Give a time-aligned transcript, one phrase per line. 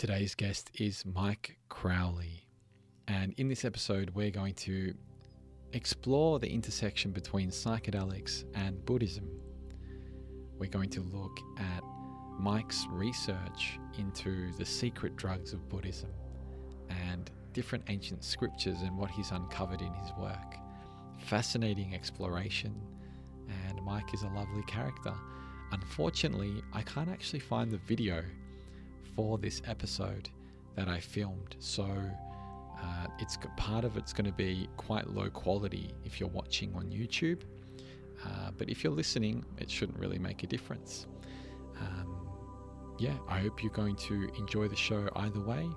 [0.00, 2.46] Today's guest is Mike Crowley.
[3.06, 4.94] And in this episode, we're going to
[5.74, 9.28] explore the intersection between psychedelics and Buddhism.
[10.58, 11.82] We're going to look at
[12.38, 16.08] Mike's research into the secret drugs of Buddhism
[16.88, 20.56] and different ancient scriptures and what he's uncovered in his work.
[21.26, 22.74] Fascinating exploration,
[23.68, 25.12] and Mike is a lovely character.
[25.72, 28.22] Unfortunately, I can't actually find the video
[29.14, 30.28] for this episode
[30.76, 35.92] that I filmed, so uh, it's part of it's going to be quite low quality
[36.04, 37.42] if you're watching on YouTube.
[38.24, 41.06] Uh, but if you're listening, it shouldn't really make a difference.
[41.80, 42.28] Um,
[42.98, 45.68] yeah, I hope you're going to enjoy the show either way,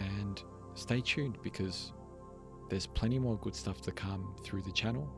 [0.00, 0.42] and
[0.74, 1.92] stay tuned because
[2.68, 5.08] there's plenty more good stuff to come through the channel.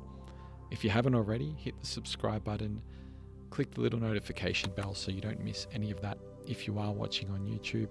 [0.71, 2.81] If you haven't already, hit the subscribe button,
[3.51, 6.19] click the little notification bell so you don't miss any of that
[6.51, 7.89] if you are watching on YouTube.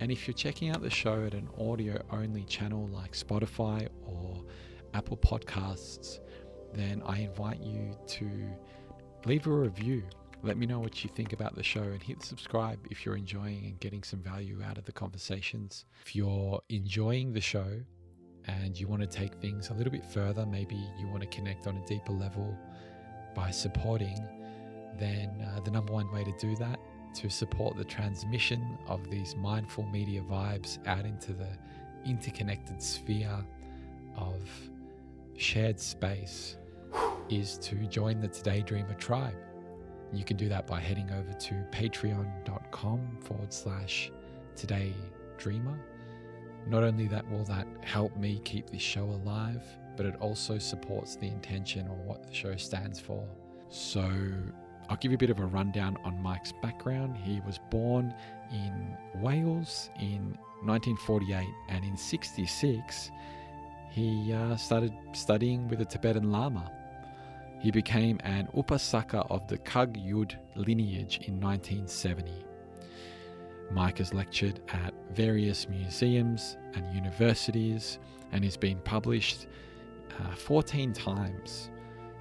[0.00, 4.44] And if you're checking out the show at an audio only channel like Spotify or
[4.92, 6.20] Apple Podcasts,
[6.72, 8.30] then I invite you to
[9.24, 10.02] leave a review.
[10.42, 13.64] Let me know what you think about the show and hit subscribe if you're enjoying
[13.64, 15.86] and getting some value out of the conversations.
[16.04, 17.80] If you're enjoying the show
[18.46, 21.66] and you want to take things a little bit further, maybe you want to connect
[21.66, 22.58] on a deeper level
[23.34, 24.22] by supporting,
[24.98, 26.78] then uh, the number one way to do that
[27.14, 31.48] to support the transmission of these mindful media vibes out into the
[32.04, 33.44] interconnected sphere
[34.16, 34.48] of
[35.36, 36.56] shared space
[37.28, 39.36] is to join the Today Dreamer tribe.
[40.12, 44.12] You can do that by heading over to patreon.com forward slash
[44.54, 44.92] today
[45.38, 45.78] dreamer.
[46.66, 49.62] Not only that will that help me keep this show alive,
[49.96, 53.26] but it also supports the intention or what the show stands for.
[53.68, 54.08] So
[54.88, 57.16] I'll give you a bit of a rundown on Mike's background.
[57.16, 58.14] He was born
[58.52, 63.10] in Wales in 1948 and in 66
[63.90, 66.70] he uh, started studying with a Tibetan Lama.
[67.60, 72.44] He became an Upasaka of the Kagyud lineage in 1970.
[73.70, 77.98] Mike has lectured at various museums and universities
[78.32, 79.46] and has been published
[80.20, 81.70] uh, 14 times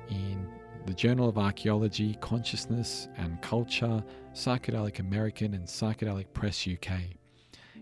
[0.09, 0.47] in
[0.85, 6.99] the Journal of Archaeology, Consciousness and Culture, Psychedelic American, and Psychedelic Press UK.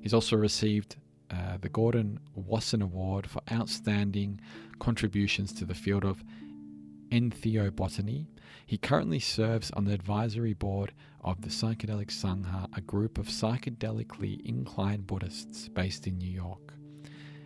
[0.01, 0.97] He's also received
[1.31, 4.39] uh, the Gordon Wasson Award for outstanding
[4.79, 6.23] contributions to the field of
[7.12, 8.28] ethnobotany.
[8.66, 14.45] He currently serves on the advisory board of the Psychedelic Sangha, a group of psychedelically
[14.45, 16.73] inclined Buddhists based in New York,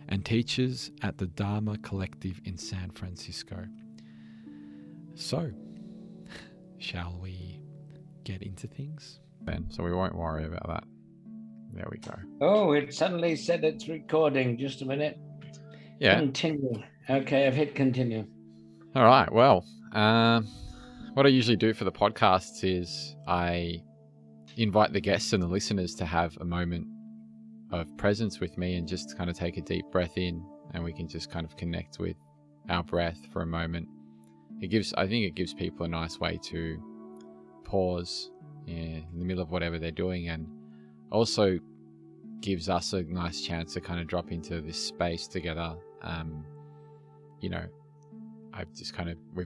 [0.08, 3.66] and teaches at the Dharma Collective in San Francisco.
[5.16, 5.50] So,
[6.76, 7.58] shall we
[8.24, 9.20] get into things?
[9.42, 10.84] Ben, so we won't worry about that.
[11.72, 12.14] There we go.
[12.42, 14.58] Oh, it suddenly said it's recording.
[14.58, 15.18] Just a minute.
[16.00, 16.18] Yeah.
[16.18, 16.82] Continue.
[17.08, 18.26] Okay, I've hit continue.
[18.94, 19.32] All right.
[19.32, 20.46] Well, um,
[21.14, 23.82] what I usually do for the podcasts is I
[24.58, 26.86] invite the guests and the listeners to have a moment
[27.72, 30.44] of presence with me and just kind of take a deep breath in,
[30.74, 32.16] and we can just kind of connect with
[32.68, 33.88] our breath for a moment
[34.60, 36.82] it gives I think it gives people a nice way to
[37.64, 38.30] pause
[38.66, 40.46] in the middle of whatever they're doing and
[41.10, 41.58] also
[42.40, 45.74] gives us a nice chance to kind of drop into this space together.
[46.02, 46.44] Um,
[47.40, 47.64] you know,
[48.52, 49.44] I've just kind of we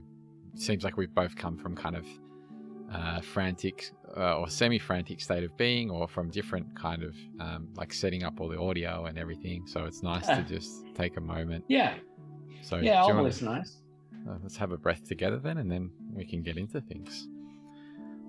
[0.55, 2.05] seems like we've both come from kind of
[2.93, 7.93] uh, frantic uh, or semi-frantic state of being, or from different kind of um, like
[7.93, 9.65] setting up all the audio and everything.
[9.65, 11.63] So it's nice to just take a moment.
[11.67, 11.95] Yeah.
[12.61, 13.59] So yeah, always wanna...
[13.59, 13.80] nice.
[14.29, 17.27] Uh, let's have a breath together then, and then we can get into things.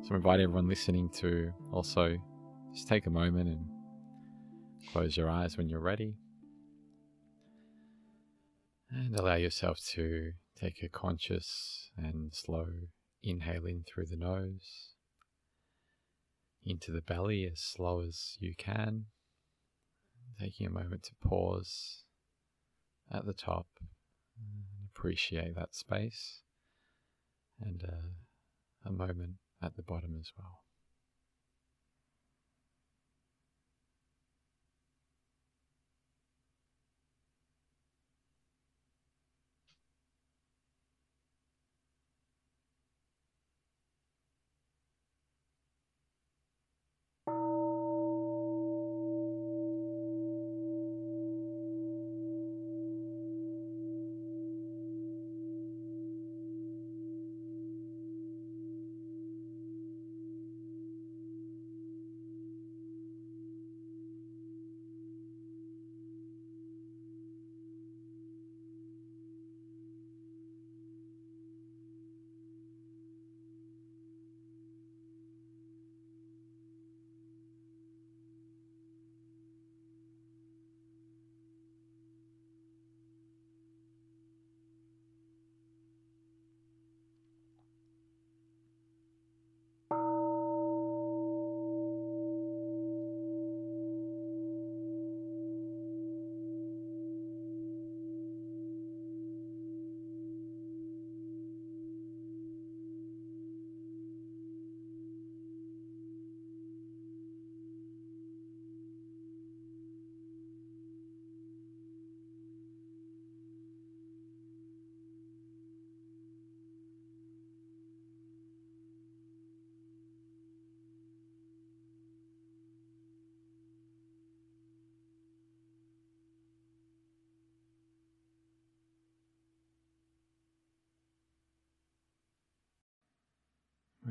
[0.03, 2.16] So I invite everyone listening to also
[2.75, 3.66] just take a moment and
[4.92, 6.14] close your eyes when you're ready.
[8.91, 12.66] And allow yourself to take a conscious and slow
[13.22, 14.94] inhale in through the nose,
[16.64, 19.06] into the belly as slow as you can.
[20.40, 22.05] Taking a moment to pause
[23.11, 23.67] at the top
[24.94, 26.41] appreciate that space
[27.61, 30.62] and uh, a moment at the bottom as well.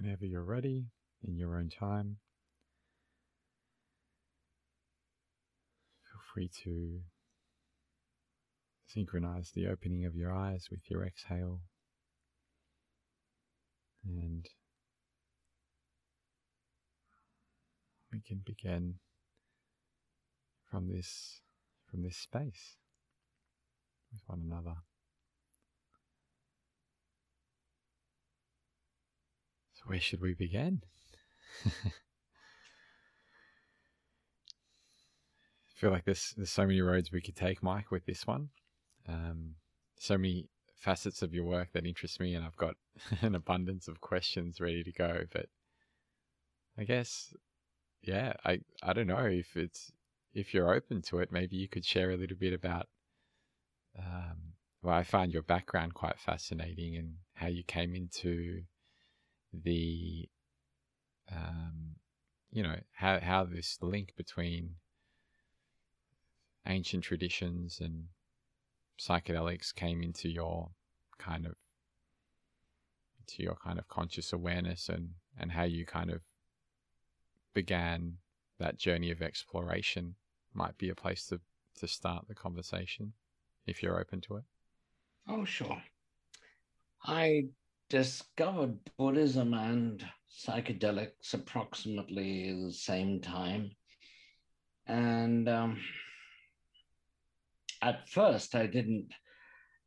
[0.02, 0.86] Whenever you're ready
[1.28, 2.18] in your own time.
[6.04, 7.02] Feel free to
[8.88, 11.62] synchronize the opening of your eyes with your exhale
[14.04, 14.48] and
[18.12, 18.96] we can begin
[20.70, 21.42] from this
[21.90, 22.78] from this space
[24.12, 24.76] with one another.
[29.82, 30.82] So where should we begin?
[31.66, 31.70] I
[35.76, 38.50] feel like there's there's so many roads we could take, Mike, with this one.
[39.08, 39.56] Um,
[39.98, 42.76] so many facets of your work that interest me, and I've got
[43.22, 45.24] an abundance of questions ready to go.
[45.32, 45.48] But
[46.78, 47.34] I guess,
[48.02, 49.92] yeah, I I don't know if it's
[50.34, 51.32] if you're open to it.
[51.32, 52.88] Maybe you could share a little bit about.
[53.98, 58.64] Um, well, I find your background quite fascinating and how you came into
[59.54, 60.30] the,
[61.32, 61.96] um,
[62.52, 64.76] you know, how how this link between
[66.66, 68.06] ancient traditions and
[69.00, 70.70] psychedelics came into your
[71.18, 71.56] kind of
[73.20, 75.10] into your kind of conscious awareness and
[75.40, 76.22] and how you kind of
[77.54, 78.18] began
[78.60, 80.16] that journey of exploration
[80.54, 81.40] might be a place to
[81.78, 83.14] to start the conversation
[83.66, 84.44] if you're open to it.
[85.28, 85.82] Oh sure.
[87.04, 87.46] I
[87.92, 90.02] discovered buddhism and
[90.32, 93.70] psychedelics approximately the same time
[94.88, 95.78] and um,
[97.82, 99.12] at first I didn't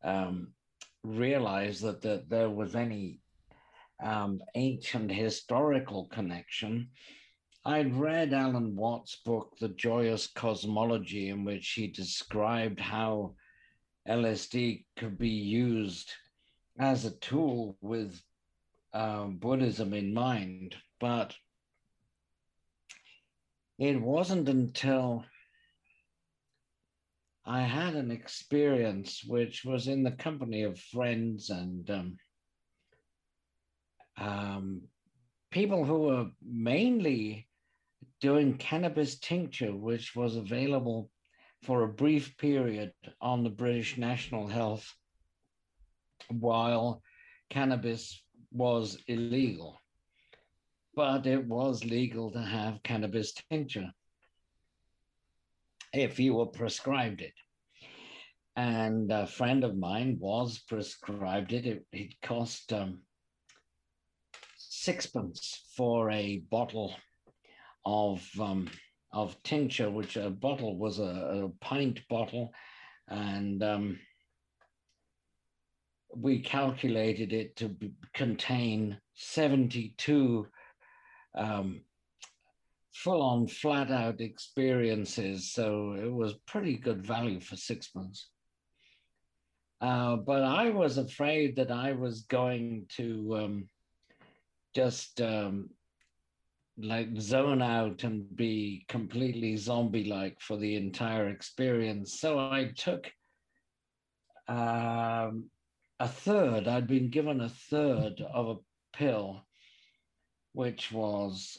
[0.04, 0.52] um,
[1.02, 3.20] realize that, that there was any
[4.02, 6.90] um, ancient historical connection.
[7.64, 13.34] I'd read Alan Watts' book, The Joyous Cosmology, in which he described how
[14.06, 16.12] LSD could be used
[16.78, 18.20] as a tool with
[18.92, 20.76] uh, Buddhism in mind.
[21.00, 21.34] But
[23.78, 25.24] it wasn't until
[27.44, 32.16] I had an experience which was in the company of friends and um,
[34.16, 34.82] um,
[35.50, 37.48] people who were mainly
[38.20, 41.10] doing cannabis tincture, which was available
[41.62, 44.94] for a brief period on the British National Health
[46.30, 47.02] while
[47.50, 49.80] cannabis was illegal.
[50.94, 53.90] But it was legal to have cannabis tincture
[55.92, 57.32] if you were prescribed it.
[58.56, 61.66] And a friend of mine was prescribed it.
[61.66, 63.00] It, it cost um,
[64.56, 66.94] sixpence for a bottle
[67.84, 68.68] of um,
[69.12, 72.52] of tincture, which a bottle was a, a pint bottle,
[73.08, 73.98] and um,
[76.16, 77.76] we calculated it to
[78.14, 80.46] contain seventy two
[81.36, 81.80] um,
[82.92, 85.52] full on flat out experiences.
[85.52, 88.28] So it was pretty good value for six months.
[89.80, 93.68] Uh, but I was afraid that I was going to um,
[94.74, 95.68] just um,
[96.78, 102.18] like zone out and be completely zombie like for the entire experience.
[102.18, 103.10] So I took
[104.48, 105.50] um,
[106.01, 109.46] a third, I'd been given a third of a pill,
[110.53, 111.58] which was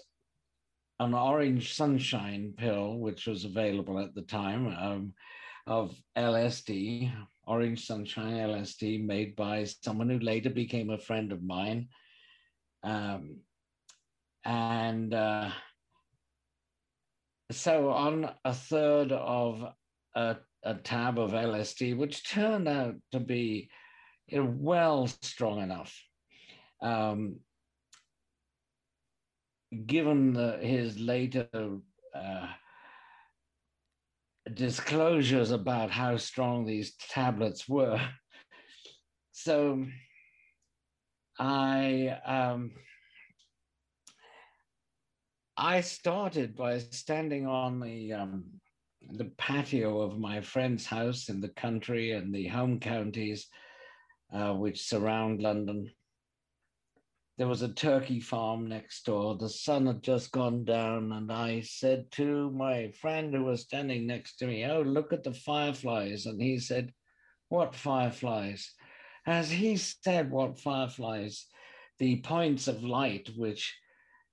[0.99, 5.13] an orange sunshine pill, which was available at the time um,
[5.67, 7.11] of LSD,
[7.45, 11.89] orange sunshine LSD, made by someone who later became a friend of mine.
[12.83, 13.37] Um,
[14.43, 15.49] and uh,
[17.51, 19.65] so on a third of
[20.13, 23.69] a, a, tab of LSD, which turned out to be
[24.31, 25.95] well strong enough.
[26.81, 27.37] Um,
[29.85, 31.47] given the, his later
[32.13, 32.47] uh,
[34.53, 37.99] disclosures about how strong these tablets were.
[39.37, 39.85] So
[41.37, 42.71] I um,
[45.57, 48.45] I started by standing on the um,
[49.09, 53.47] the patio of my friend's house in the country and the home counties
[54.35, 55.89] uh, which surround London
[57.37, 59.35] there was a turkey farm next door.
[59.35, 64.07] The sun had just gone down, and I said to my friend who was standing
[64.07, 66.25] next to me, Oh, look at the fireflies.
[66.25, 66.93] And he said,
[67.49, 68.71] What fireflies?
[69.25, 71.45] As he said, What fireflies?
[71.99, 73.75] The points of light which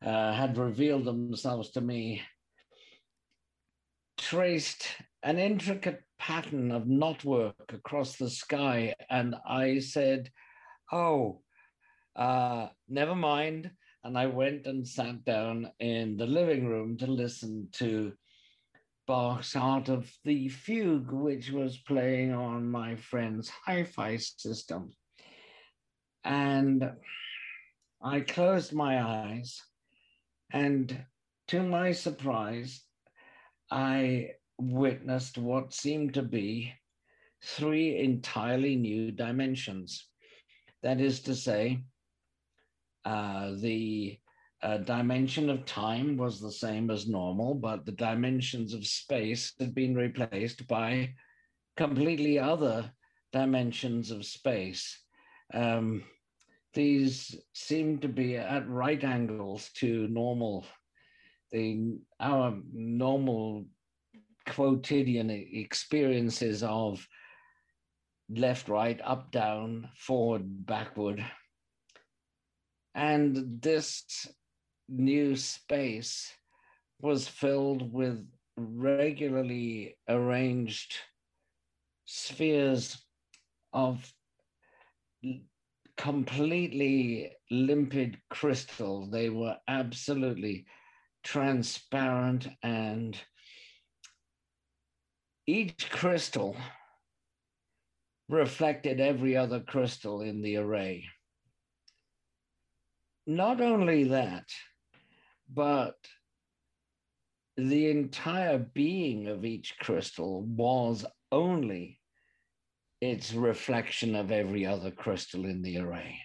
[0.05, 2.23] uh, had revealed themselves to me
[4.17, 4.87] traced
[5.23, 8.95] an intricate pattern of knotwork across the sky.
[9.11, 10.31] And I said,
[10.93, 11.43] Oh,
[12.17, 13.71] uh, never mind.
[14.05, 18.13] and I went and sat down in the living room to listen to
[19.07, 24.91] Bach's Art of the Fugue, which was playing on my friend's hi fi system.
[26.25, 26.91] And
[28.03, 29.61] I closed my eyes,
[30.53, 31.05] and
[31.49, 32.83] to my surprise,
[33.71, 36.73] I witnessed what seemed to be
[37.45, 40.07] three entirely new dimensions.
[40.83, 41.83] That is to say,
[43.05, 44.19] uh, the
[44.63, 49.75] uh, dimension of time was the same as normal, but the dimensions of space had
[49.75, 51.15] been replaced by
[51.77, 52.91] completely other
[53.33, 55.01] dimensions of space.
[55.53, 56.05] Um,
[56.75, 60.65] these seem to be at right angles to normal,
[61.51, 63.67] the our normal
[64.47, 67.07] quotidian experiences of
[68.29, 71.25] left, right, up, down, forward, backward.
[72.95, 74.05] And this
[74.89, 76.33] new space
[77.01, 80.95] was filled with regularly arranged
[82.05, 83.03] spheres
[83.73, 84.13] of
[85.97, 89.09] completely limpid crystal.
[89.11, 90.67] They were absolutely
[91.23, 93.17] transparent, and
[95.47, 96.57] each crystal
[98.29, 101.05] reflected every other crystal in the array.
[103.27, 104.49] Not only that,
[105.53, 105.97] but
[107.57, 112.01] the entire being of each crystal was only
[113.01, 116.19] its reflection of every other crystal in the array.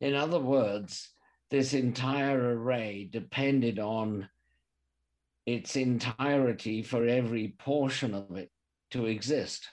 [0.00, 1.10] In other words,
[1.50, 4.28] this entire array depended on
[5.46, 8.50] its entirety for every portion of it
[8.92, 9.68] to exist.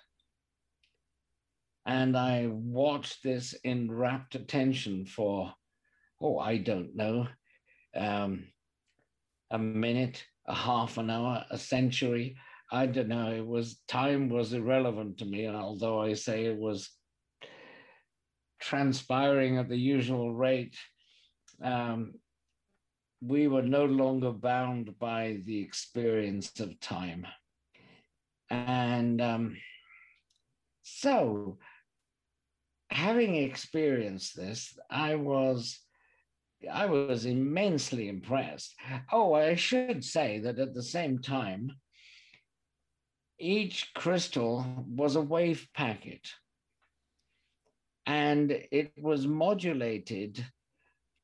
[1.86, 5.54] And I watched this in rapt attention for,
[6.22, 7.28] oh, I don't know,
[7.96, 8.46] um,
[9.52, 12.36] a minute, a half an hour, a century.
[12.72, 13.32] I don't know.
[13.32, 16.90] It was time was irrelevant to me, although I say it was
[18.60, 20.78] transpiring at the usual rate.
[21.64, 22.14] Um,
[23.22, 27.28] we were no longer bound by the experience of time.
[28.50, 29.58] And um,
[30.84, 31.60] so,
[32.90, 35.80] having experienced this, I was
[36.70, 38.76] I was immensely impressed.
[39.12, 41.72] Oh, I should say that at the same time,
[43.38, 46.28] each crystal was a wave packet
[48.06, 50.44] and it was modulated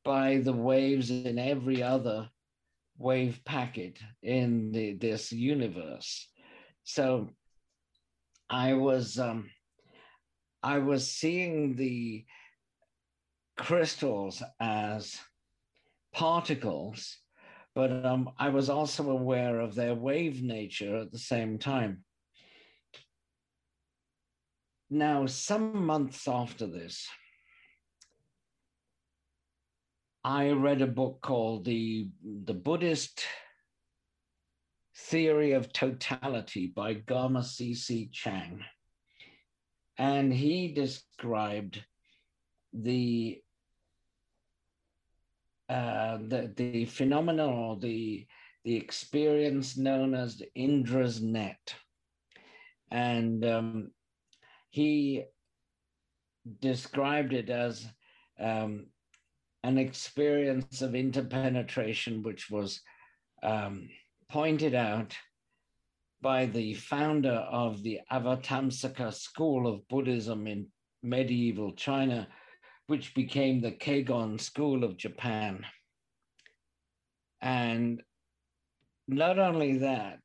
[0.06, 2.30] by the waves in every other
[2.98, 6.30] wave packet in the, this universe.
[6.84, 7.32] So
[8.50, 9.50] I was um,
[10.64, 12.26] I was seeing the
[13.58, 15.20] crystals as
[16.14, 17.18] particles,
[17.74, 22.04] but um, I was also aware of their wave nature at the same time.
[24.90, 27.08] Now, some months after this,
[30.25, 33.24] I read a book called the, the Buddhist
[34.98, 38.10] Theory of Totality by Garma C.C.
[38.12, 38.63] Chang.
[40.00, 41.86] And he described
[42.74, 43.39] the
[45.70, 48.25] uh, the, the phenomenon or the,
[48.63, 51.75] the experience known as the Indra's net.
[52.89, 53.91] And um,
[54.72, 55.25] he
[56.62, 57.88] described it as
[58.39, 58.88] um,
[59.65, 62.81] an experience of interpenetration, which was
[63.41, 63.89] um,
[64.29, 65.15] pointed out
[66.22, 70.67] by the founder of the Avatamsaka school of Buddhism in
[71.01, 72.27] medieval China,
[72.86, 75.65] which became the Kegon School of Japan.
[77.41, 78.03] And
[79.07, 80.19] not only that,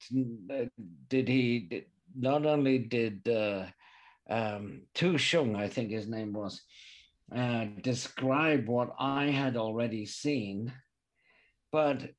[1.09, 3.65] did he, not only did uh,
[4.29, 6.61] um, Tu Shun, I think his name was,
[7.35, 10.73] uh, describe what I had already seen,
[11.71, 12.11] but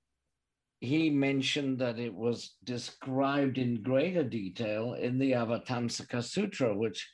[0.79, 7.07] he mentioned that it was described in greater detail in the Avatamsaka Sutra, which,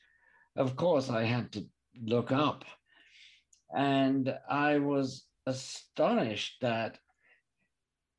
[0.56, 1.66] of course, I had to
[2.02, 2.64] look up.
[3.76, 6.98] And I was astonished that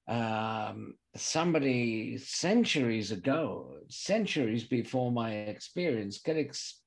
[0.07, 6.83] um, somebody centuries ago, centuries before my experience, could ex-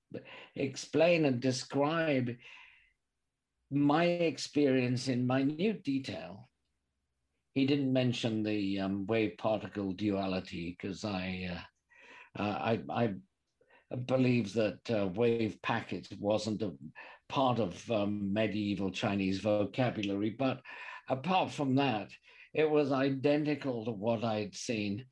[0.56, 2.30] explain and describe
[3.72, 6.50] my experience in minute detail.
[7.54, 11.50] He didn't mention the um, wave particle duality because I,
[12.38, 13.14] uh, uh, I, I
[13.96, 16.74] believe that uh, wave packet wasn't a
[17.28, 20.30] part of um, medieval Chinese vocabulary.
[20.30, 20.62] But
[21.10, 22.10] apart from that,
[22.54, 25.06] it was identical to what I'd seen.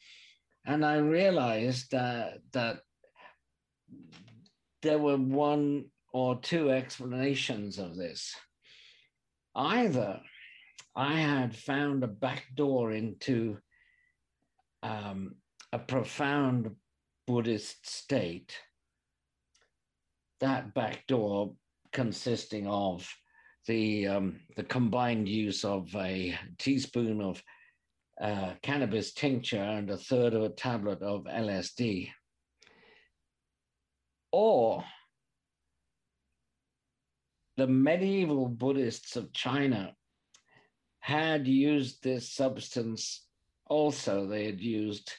[0.66, 2.80] And I realized uh, that
[4.82, 8.34] there were one or two explanations of this.
[9.60, 10.22] Either
[10.96, 13.58] I had found a back door into
[14.82, 15.36] um,
[15.74, 16.72] a profound
[17.28, 18.56] Buddhist state,
[20.40, 21.56] that back door
[21.92, 23.06] consisting of
[23.68, 27.44] the, um, the combined use of a teaspoon of
[28.22, 32.10] uh, cannabis tincture and a third of a tablet of LSD.
[34.32, 34.86] Or
[37.60, 39.94] the medieval Buddhists of China
[41.02, 43.26] had used this substance
[43.66, 44.26] also.
[44.26, 45.12] They had used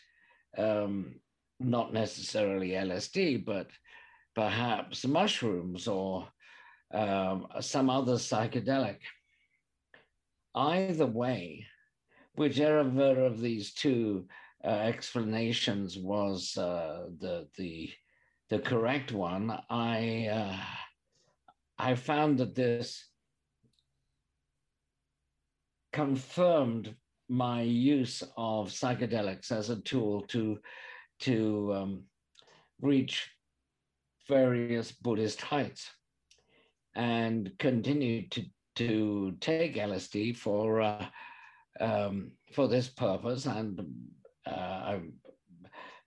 [0.56, 1.16] um,
[1.58, 3.68] not necessarily LSD, but
[4.34, 6.28] perhaps mushrooms or
[6.94, 9.00] um, some other psychedelic.
[10.54, 11.66] Either way,
[12.36, 14.24] whichever of these two
[14.64, 17.90] uh, explanations was uh, the the
[18.48, 20.56] the correct one, I uh,
[21.82, 23.08] I found that this
[25.94, 26.94] confirmed
[27.30, 30.58] my use of psychedelics as a tool to
[31.20, 32.02] to um,
[32.82, 33.30] reach
[34.28, 35.88] various Buddhist heights,
[36.94, 38.44] and continued to
[38.76, 41.06] to take LSD for uh,
[41.80, 43.80] um, for this purpose, and
[44.46, 45.00] uh, I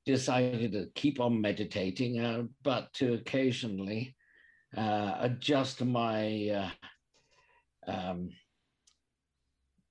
[0.06, 4.16] decided to keep on meditating, uh, but to occasionally
[4.76, 6.72] uh, adjust my
[7.88, 8.30] uh, um,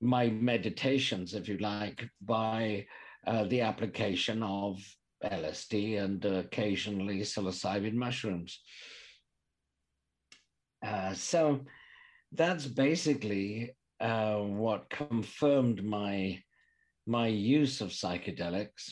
[0.01, 2.85] my meditations, if you like, by
[3.25, 4.79] uh, the application of
[5.23, 8.59] LSD and occasionally psilocybin mushrooms.
[10.85, 11.61] Uh, so
[12.33, 16.41] that's basically uh, what confirmed my
[17.05, 18.91] my use of psychedelics.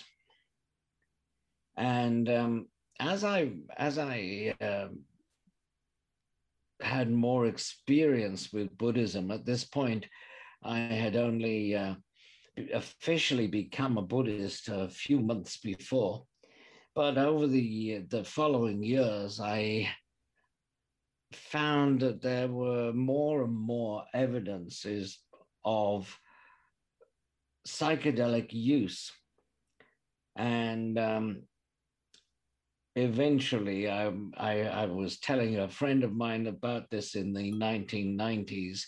[1.75, 2.67] And um,
[2.99, 4.99] as I as I um,
[6.83, 9.31] had more experience with Buddhism.
[9.31, 10.05] At this point,
[10.63, 11.95] I had only uh,
[12.73, 16.25] officially become a Buddhist a few months before.
[16.93, 19.89] But over the, the following years, I
[21.31, 25.19] found that there were more and more evidences
[25.63, 26.17] of
[27.67, 29.11] psychedelic use.
[30.35, 31.43] And um,
[32.95, 38.81] eventually I, I, I, was telling a friend of mine about this in the 1990s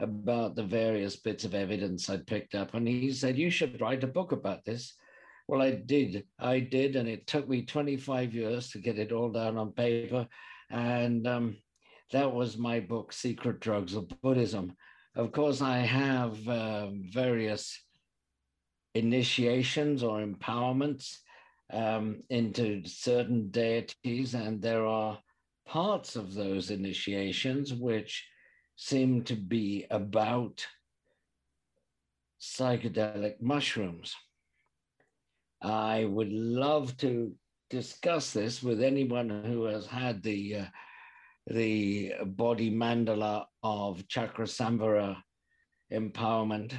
[0.00, 2.74] about the various bits of evidence I'd picked up.
[2.74, 4.94] And he said, You should write a book about this.
[5.46, 6.24] Well, I did.
[6.38, 6.96] I did.
[6.96, 10.26] And it took me 25 years to get it all down on paper.
[10.70, 11.56] And um,
[12.10, 14.74] that was my book, Secret Drugs of Buddhism.
[15.14, 17.80] Of course, I have uh, various
[18.94, 21.18] initiations or empowerments
[21.72, 25.18] um, into certain deities, and there are
[25.66, 28.26] parts of those initiations which
[28.76, 30.66] seem to be about
[32.40, 34.14] psychedelic mushrooms.
[35.62, 37.32] I would love to
[37.70, 40.64] discuss this with anyone who has had the uh,
[41.46, 45.16] the body mandala of Chakrasamvara
[45.92, 46.72] empowerment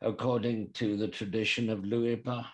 [0.00, 2.46] according to the tradition of Luipa.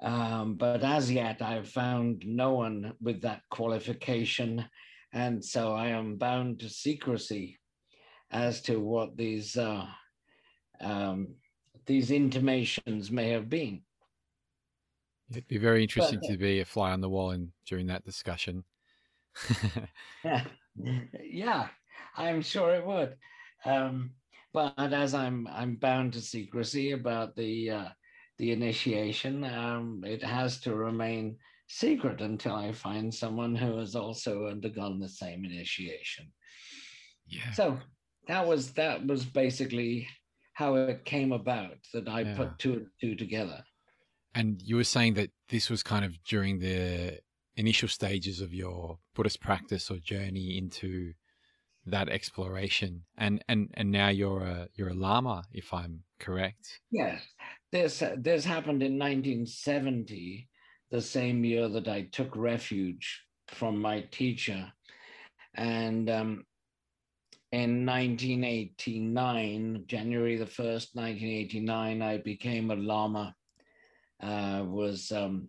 [0.00, 4.64] Um, but as yet, I've found no one with that qualification.
[5.12, 7.58] And so I am bound to secrecy
[8.30, 9.86] as to what these, uh,
[10.80, 11.34] um,
[11.86, 13.82] these intimations may have been.
[15.30, 18.04] It'd be very interesting but, to be a fly on the wall in, during that
[18.04, 18.64] discussion.
[20.24, 20.44] yeah,
[21.22, 21.68] yeah,
[22.16, 23.16] I'm sure it would.
[23.64, 24.12] Um,
[24.52, 27.88] but as I'm I'm bound to secrecy about the uh,
[28.38, 31.36] the initiation, um, it has to remain
[31.68, 36.26] secret until I find someone who has also undergone the same initiation.
[37.26, 37.52] Yeah.
[37.52, 37.78] So
[38.26, 40.08] that was that was basically
[40.54, 42.36] how it came about that I yeah.
[42.36, 43.62] put two and two together.
[44.34, 47.18] And you were saying that this was kind of during the
[47.56, 51.12] initial stages of your Buddhist practice or journey into
[51.90, 57.22] that exploration and and and now you're a you're a lama if i'm correct yes
[57.72, 60.48] this this happened in 1970
[60.90, 64.70] the same year that i took refuge from my teacher
[65.54, 66.44] and um,
[67.52, 73.34] in 1989 january the 1st 1989 i became a lama
[74.22, 75.48] uh, was um,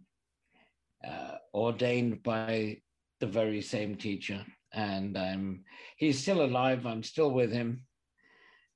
[1.07, 2.77] uh, ordained by
[3.19, 4.45] the very same teacher.
[4.73, 5.17] And
[5.97, 6.85] he's still alive.
[6.85, 7.85] I'm still with him.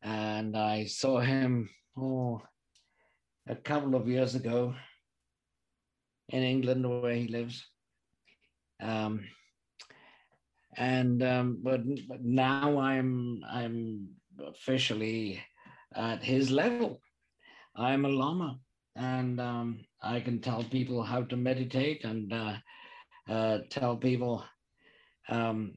[0.02, 2.42] And I saw him oh
[3.48, 4.74] a couple of years ago
[6.30, 7.66] in England where he lives.
[8.82, 9.26] Um,
[10.76, 15.42] and um, but, but now I'm I'm officially
[15.96, 17.00] at his level.
[17.76, 18.60] I'm a lama,
[18.96, 22.56] and um, I can tell people how to meditate and uh,
[23.30, 24.44] uh, tell people
[25.30, 25.74] um,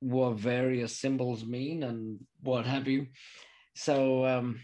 [0.00, 3.06] what various symbols mean and what have you.
[3.74, 4.60] So, um,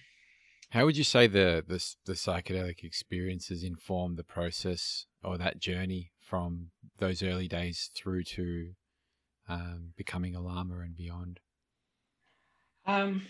[0.71, 6.13] how would you say the, the the psychedelic experiences inform the process or that journey
[6.21, 8.73] from those early days through to
[9.49, 11.41] um, becoming a lama and beyond?
[12.85, 13.23] Um,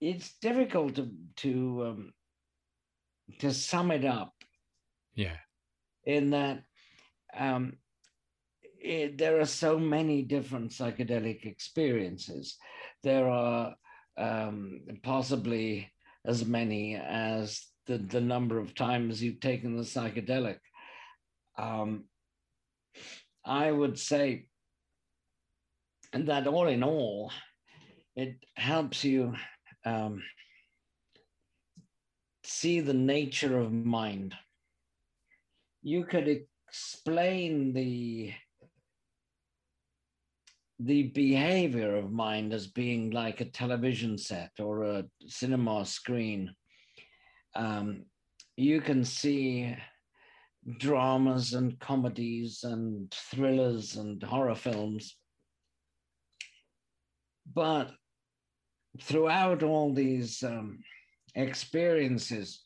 [0.00, 2.12] it's difficult to to um,
[3.38, 4.32] to sum it up.
[5.14, 5.36] Yeah.
[6.04, 6.62] In that,
[7.36, 7.78] um,
[8.86, 12.56] it, there are so many different psychedelic experiences.
[13.02, 13.74] There are
[14.16, 15.90] um, possibly
[16.24, 20.58] as many as the, the number of times you've taken the psychedelic.
[21.58, 22.04] Um,
[23.44, 24.46] I would say
[26.12, 27.32] that all in all,
[28.14, 29.34] it helps you
[29.84, 30.22] um,
[32.44, 34.34] see the nature of mind.
[35.82, 36.28] You could
[36.68, 38.32] explain the
[40.78, 46.54] the behavior of mind as being like a television set or a cinema screen.
[47.54, 48.04] Um,
[48.56, 49.74] you can see
[50.78, 55.16] dramas and comedies and thrillers and horror films
[57.54, 57.92] but
[59.00, 60.80] throughout all these um,
[61.34, 62.62] experiences,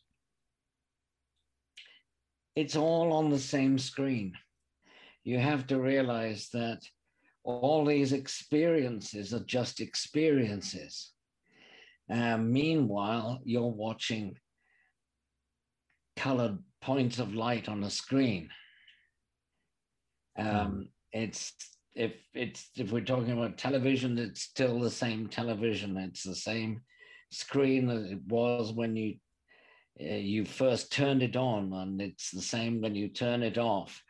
[2.57, 4.33] it's all on the same screen.
[5.25, 6.83] You have to realize that
[7.45, 11.13] all these experiences are just experiences.
[12.11, 14.37] Uh, meanwhile, you're watching
[16.17, 18.49] colored points of light on a screen.
[20.37, 20.89] Um, mm.
[21.13, 21.53] It's
[21.95, 25.97] if it's if we're talking about television, it's still the same television.
[25.97, 26.81] It's the same
[27.31, 29.17] screen as it was when you
[30.01, 34.03] uh, you first turned it on, and it's the same when you turn it off.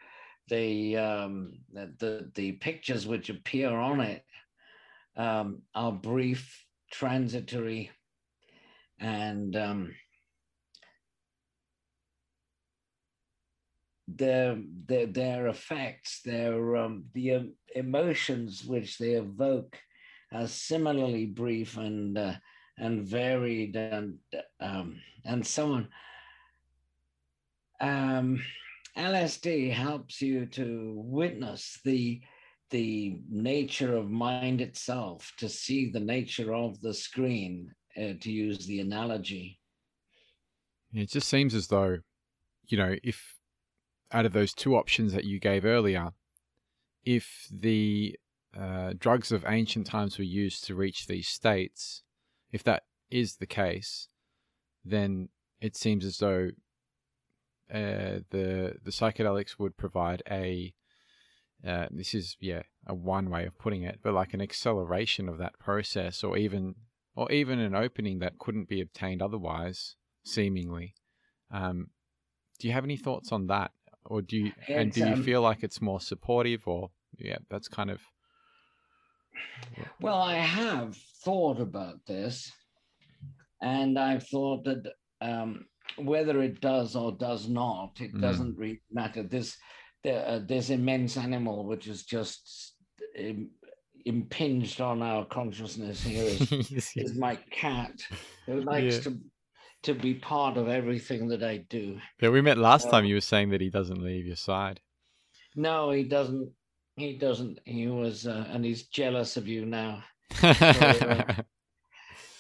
[0.50, 4.24] The um, the the pictures which appear on it
[5.16, 7.90] um, are brief, transitory,
[8.98, 9.94] and um,
[14.08, 19.78] their their their effects, their um, the um, emotions which they evoke
[20.32, 22.34] are similarly brief and uh,
[22.76, 24.18] and varied and
[24.60, 25.88] um, and so on.
[27.80, 28.42] Um,
[28.96, 32.20] LSD helps you to witness the
[32.70, 38.64] the nature of mind itself, to see the nature of the screen, uh, to use
[38.66, 39.58] the analogy.
[40.92, 41.98] It just seems as though,
[42.68, 43.36] you know, if
[44.12, 46.10] out of those two options that you gave earlier,
[47.04, 48.16] if the
[48.58, 52.02] uh, drugs of ancient times were used to reach these states,
[52.52, 54.08] if that is the case,
[54.84, 55.28] then
[55.60, 56.50] it seems as though
[57.72, 60.74] uh, the the psychedelics would provide a
[61.66, 65.38] uh, this is yeah a one way of putting it, but like an acceleration of
[65.38, 66.74] that process, or even
[67.14, 70.94] or even an opening that couldn't be obtained otherwise, seemingly.
[71.50, 71.88] Um,
[72.58, 73.72] do you have any thoughts on that?
[74.04, 77.68] or do you and do you um, feel like it's more supportive or yeah that's
[77.68, 78.00] kind of
[80.00, 82.50] well i have thought about this
[83.62, 88.20] and i've thought that um, whether it does or does not it mm.
[88.20, 89.56] doesn't really matter this
[90.10, 92.74] uh, this immense animal which is just
[93.16, 93.50] Im-
[94.06, 97.92] impinged on our consciousness here is, is my cat
[98.46, 99.00] who likes yeah.
[99.02, 99.20] to
[99.82, 101.98] to be part of everything that I do.
[102.20, 103.04] Yeah, we met last um, time.
[103.06, 104.80] You were saying that he doesn't leave your side.
[105.56, 106.50] No, he doesn't.
[106.96, 107.60] He doesn't.
[107.64, 110.02] He was, uh, and he's jealous of you now.
[110.34, 111.34] so, uh,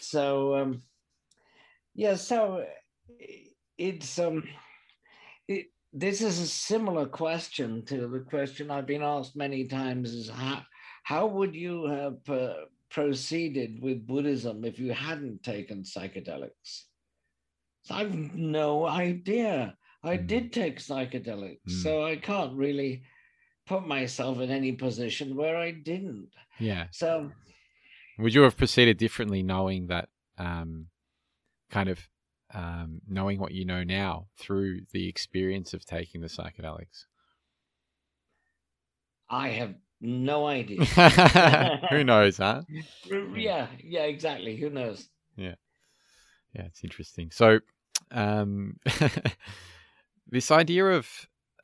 [0.00, 0.82] so um,
[1.94, 2.16] yeah.
[2.16, 2.64] So
[3.78, 4.44] it's um,
[5.48, 10.28] it, this is a similar question to the question I've been asked many times: is
[10.28, 10.62] how
[11.02, 12.54] how would you have uh,
[12.90, 16.84] proceeded with Buddhism if you hadn't taken psychedelics?
[17.90, 19.76] I've no idea.
[20.02, 20.26] I mm.
[20.26, 21.82] did take psychedelics, mm.
[21.82, 23.02] so I can't really
[23.66, 26.28] put myself in any position where I didn't.
[26.58, 26.86] Yeah.
[26.90, 27.30] So,
[28.18, 30.86] would you have proceeded differently, knowing that um,
[31.70, 32.08] kind of
[32.54, 37.04] um, knowing what you know now through the experience of taking the psychedelics?
[39.28, 40.84] I have no idea.
[41.90, 42.62] Who knows, huh?
[43.34, 44.56] yeah, yeah, exactly.
[44.56, 45.08] Who knows?
[45.36, 45.54] Yeah.
[46.54, 47.30] Yeah, it's interesting.
[47.30, 47.60] So,
[48.10, 48.78] um,
[50.28, 51.08] this idea of,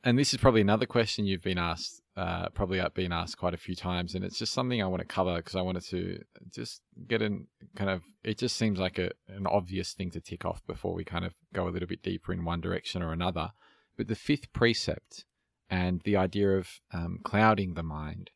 [0.03, 3.57] and this is probably another question you've been asked, uh, probably been asked quite a
[3.57, 6.19] few times, and it's just something I want to cover because I wanted to
[6.51, 7.47] just get in
[7.77, 11.05] kind of, it just seems like a, an obvious thing to tick off before we
[11.05, 13.51] kind of go a little bit deeper in one direction or another.
[13.95, 15.25] But the fifth precept
[15.69, 18.31] and the idea of um, clouding the mind,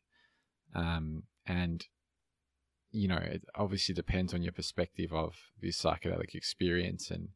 [0.74, 1.84] um, and
[2.92, 7.28] you know, it obviously depends on your perspective of this psychedelic experience and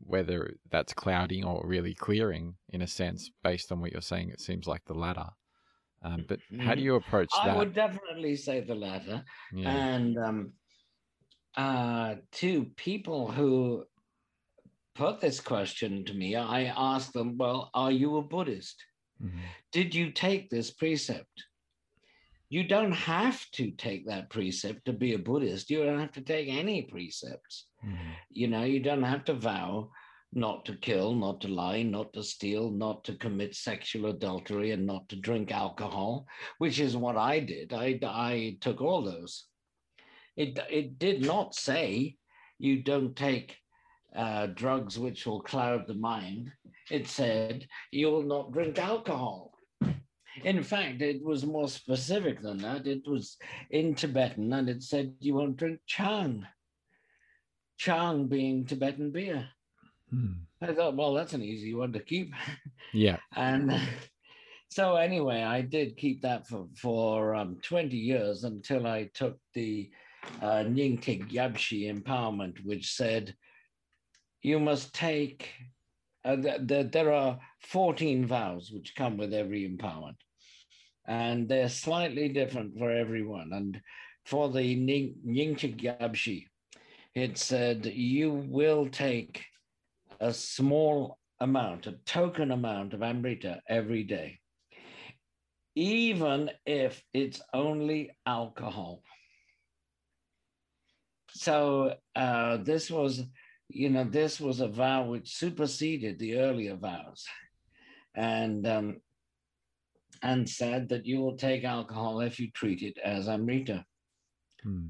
[0.00, 4.40] whether that's clouding or really clearing in a sense based on what you're saying it
[4.40, 5.30] seems like the latter
[6.02, 6.84] um, but how do Mhm.
[6.84, 9.24] you approach that I would definitely say the latter.
[9.52, 9.98] yeah.
[9.98, 10.52] And um,
[11.58, 13.84] uh, to people who
[14.94, 18.82] put this question to me, I asked them, Well, are you a Buddhist?
[19.20, 19.42] Mhm.
[19.72, 21.44] Did you take this precept?
[22.48, 25.68] You don't have to take that precept to be a Buddhist.
[25.68, 27.66] You don't have to take any precepts.
[27.84, 28.14] Mhm.
[28.30, 29.90] You know, you don't have to vow
[30.32, 34.86] not to kill, not to lie, not to steal, not to commit sexual adultery, and
[34.86, 36.26] not to drink alcohol,
[36.58, 37.72] which is what I did.
[37.72, 39.48] I, I took all those.
[40.38, 42.16] It, it did not say
[42.60, 43.56] you don't take
[44.14, 46.52] uh, drugs which will cloud the mind.
[46.92, 49.52] It said you will not drink alcohol.
[50.44, 52.86] In fact, it was more specific than that.
[52.86, 53.36] It was
[53.70, 56.46] in Tibetan and it said you won't drink chang.
[57.76, 59.48] Chang being Tibetan beer.
[60.08, 60.32] Hmm.
[60.62, 62.32] I thought, well, that's an easy one to keep.
[62.92, 63.72] yeah And
[64.70, 69.90] so anyway, I did keep that for, for um, 20 years until I took the
[70.42, 73.34] uh, Yabshi empowerment, which said
[74.42, 75.50] you must take,
[76.24, 80.16] uh, th- th- there are 14 vows which come with every empowerment.
[81.06, 83.50] And they're slightly different for everyone.
[83.52, 83.80] And
[84.26, 86.46] for the Ning- Nyingtik Yabshi,
[87.14, 89.44] it said you will take
[90.20, 94.38] a small amount, a token amount of Amrita every day,
[95.74, 99.02] even if it's only alcohol.
[101.38, 103.22] So uh, this was,
[103.68, 107.24] you know, this was a vow which superseded the earlier vows,
[108.16, 109.00] and um,
[110.20, 113.84] and said that you will take alcohol if you treat it as Amrita.
[114.64, 114.86] Hmm.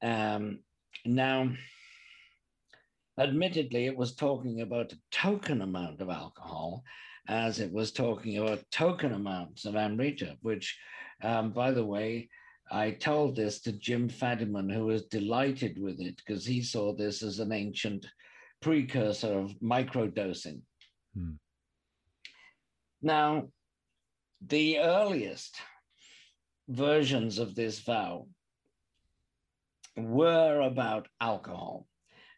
[0.00, 0.60] Um,
[1.04, 1.50] now,
[3.18, 6.84] admittedly, it was talking about a token amount of alcohol,
[7.26, 10.78] as it was talking about token amounts of Amrita, which,
[11.24, 12.28] um, by the way,
[12.70, 17.22] I told this to Jim Fadiman, who was delighted with it because he saw this
[17.22, 18.06] as an ancient
[18.60, 20.60] precursor of microdosing.
[21.14, 21.32] Hmm.
[23.00, 23.48] Now,
[24.46, 25.56] the earliest
[26.68, 28.26] versions of this vow
[29.96, 31.86] were about alcohol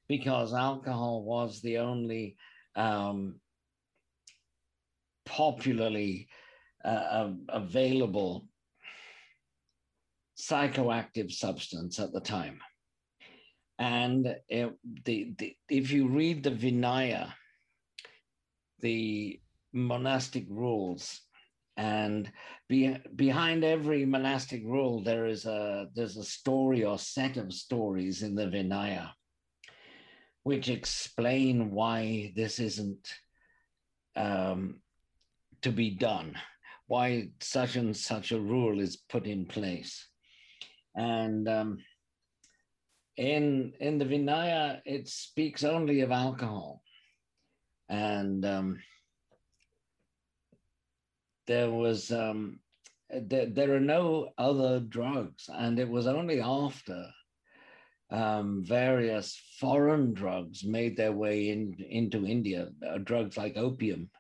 [0.09, 2.37] because alcohol was the only
[2.77, 3.37] um,
[5.27, 6.29] popularly
[6.85, 8.47] uh, available
[10.41, 12.59] psychoactive substance at the time.
[13.79, 14.73] And it,
[15.05, 17.33] the, the, if you read the Vinaya,
[18.81, 19.41] the
[19.73, 21.21] monastic rules,
[21.77, 22.31] and
[22.69, 28.23] be, behind every monastic rule, there is a there's a story or set of stories
[28.23, 29.11] in the Vinaya,
[30.43, 33.09] which explain why this isn't
[34.15, 34.81] um,
[35.63, 36.37] to be done,
[36.87, 40.10] why such and such a rule is put in place,
[40.95, 41.79] and um,
[43.17, 46.83] in in the Vinaya, it speaks only of alcohol,
[47.89, 48.79] and um,
[51.47, 52.61] there was um,
[53.11, 57.07] there, there are no other drugs, and it was only after
[58.11, 64.11] um, various foreign drugs made their way in, into India, uh, drugs like opium,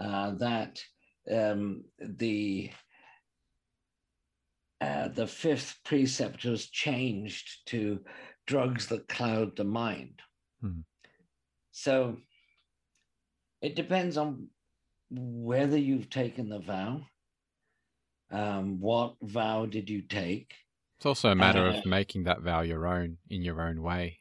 [0.00, 0.80] uh, that
[1.30, 2.70] um, the
[4.82, 8.00] uh, the fifth precept was changed to
[8.46, 10.16] drugs that cloud the mind.
[10.60, 10.80] Hmm.
[11.70, 12.16] So
[13.60, 14.48] it depends on
[15.10, 17.02] whether you've taken the vow.
[18.30, 20.54] Um, what vow did you take?
[20.98, 24.18] it's also a matter Uh, of making that vow your own in your own way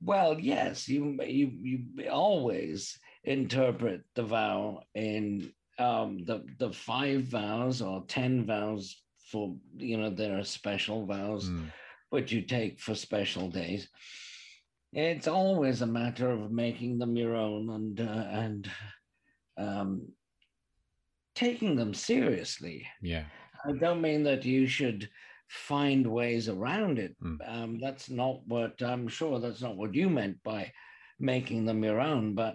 [0.00, 7.82] Well, yes, you you you always interpret the vow in um, the the five vows
[7.82, 9.03] or ten vows
[9.34, 11.66] for you know there are special vows Hmm.
[12.14, 13.82] which you take for special days.
[14.92, 18.70] it's always a matter of making them your own and uh, and
[19.66, 19.90] um,
[21.34, 22.86] taking them seriously.
[23.02, 23.24] Yeah.
[23.68, 25.02] I don't mean that you should
[25.48, 27.12] find ways around it.
[27.20, 27.38] Mm.
[27.54, 30.70] Um, that's not what I'm sure that's not what you meant by
[31.18, 32.54] making them your own, but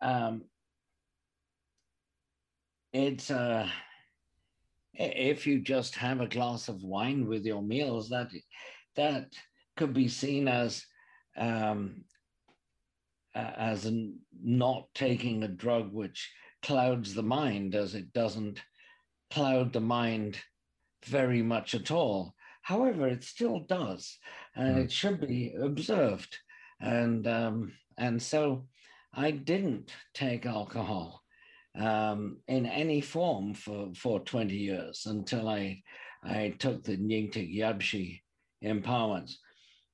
[0.00, 0.44] um,
[2.92, 3.68] it's uh,
[4.96, 8.28] if you just have a glass of wine with your meals, that
[8.96, 9.32] that
[9.76, 10.84] could be seen as
[11.36, 12.04] um,
[13.34, 13.90] as
[14.40, 16.30] not taking a drug which
[16.62, 18.62] clouds the mind, as it doesn't
[19.32, 20.38] cloud the mind
[21.06, 22.34] very much at all.
[22.62, 24.16] However, it still does,
[24.54, 24.84] and mm.
[24.84, 26.38] it should be observed.
[26.80, 28.66] And um, and so,
[29.12, 31.23] I didn't take alcohol
[31.78, 35.82] um, in any form for for twenty years until I
[36.22, 38.20] I took the Nyingtik Yabshi
[38.64, 39.34] empowerments.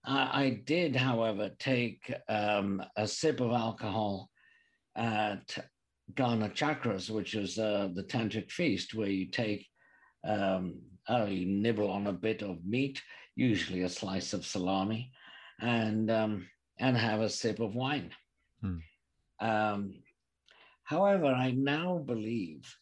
[0.04, 4.30] I, I did, however, take um, a sip of alcohol
[4.96, 5.58] at
[6.14, 9.66] Gana Chakras, which is uh, the tantric feast where you take,
[10.26, 13.02] um, oh, you nibble on a bit of meat,
[13.36, 15.12] usually a slice of salami,
[15.60, 16.46] and um,
[16.78, 18.10] and have a sip of wine.
[18.62, 18.78] Hmm.
[19.40, 19.94] Um,
[20.90, 22.76] however, I now believe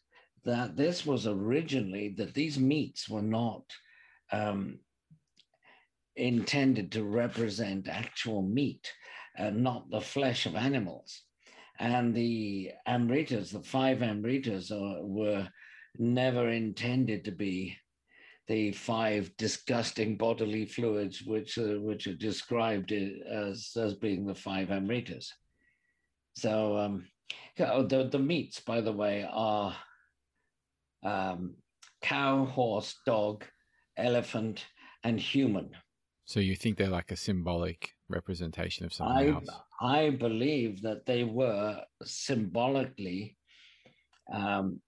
[0.45, 3.65] that this was originally that these meats were not
[4.33, 4.79] um,
[6.17, 8.91] intended to represent actual meat,
[9.37, 11.23] and not the flesh of animals.
[11.79, 15.47] And the amritas, the five amritas, are, were
[15.99, 17.77] never intended to be
[18.47, 24.69] the five disgusting bodily fluids which, uh, which are described as, as being the five
[24.69, 25.27] amritas.
[26.35, 27.07] So um,
[27.57, 29.75] the, the meats, by the way, are
[31.05, 31.55] um,
[32.03, 33.45] cow, horse, dog,
[33.97, 34.67] elephant,
[35.05, 35.71] and human.
[36.25, 39.49] So you think they're like a symbolic representation of something I, else?
[39.81, 43.37] I believe that they were symbolically
[44.33, 44.81] um,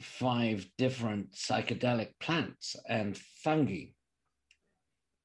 [0.00, 3.86] five different psychedelic plants and fungi,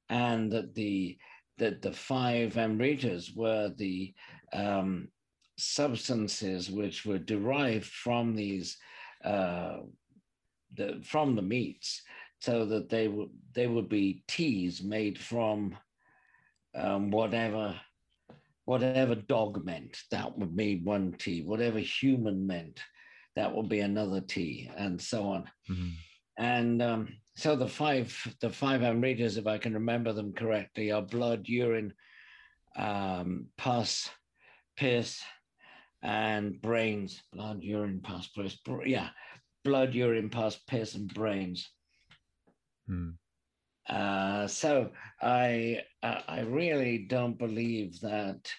[0.10, 1.18] and that the
[1.58, 4.14] that the five amritas were the
[4.52, 5.08] um,
[5.62, 8.78] substances which were derived from these
[9.24, 9.78] uh,
[10.74, 12.02] the, from the meats
[12.40, 15.78] so that they would they would be teas made from
[16.76, 17.80] um, whatever
[18.66, 19.98] whatever dog meant.
[20.12, 21.42] That would be one tea.
[21.42, 22.80] Whatever human meant
[23.36, 25.50] that would be another tea and so on.
[25.70, 25.90] Mm-hmm.
[26.38, 31.02] and um, so the five the five amritas if i can remember them correctly are
[31.02, 31.94] blood urine
[32.76, 34.10] um, pus
[34.78, 35.22] piss
[36.04, 39.10] and brains blood urine pus piss yeah
[39.64, 41.70] blood urine pus piss and brains
[42.90, 43.16] Mm.
[43.90, 48.52] Uh, so I I really don't believe that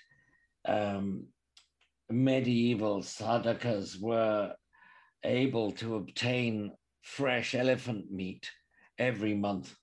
[0.64, 1.26] um,
[2.10, 4.54] medieval sadhakas were
[5.24, 8.50] able to obtain fresh elephant meat
[8.98, 9.74] every month,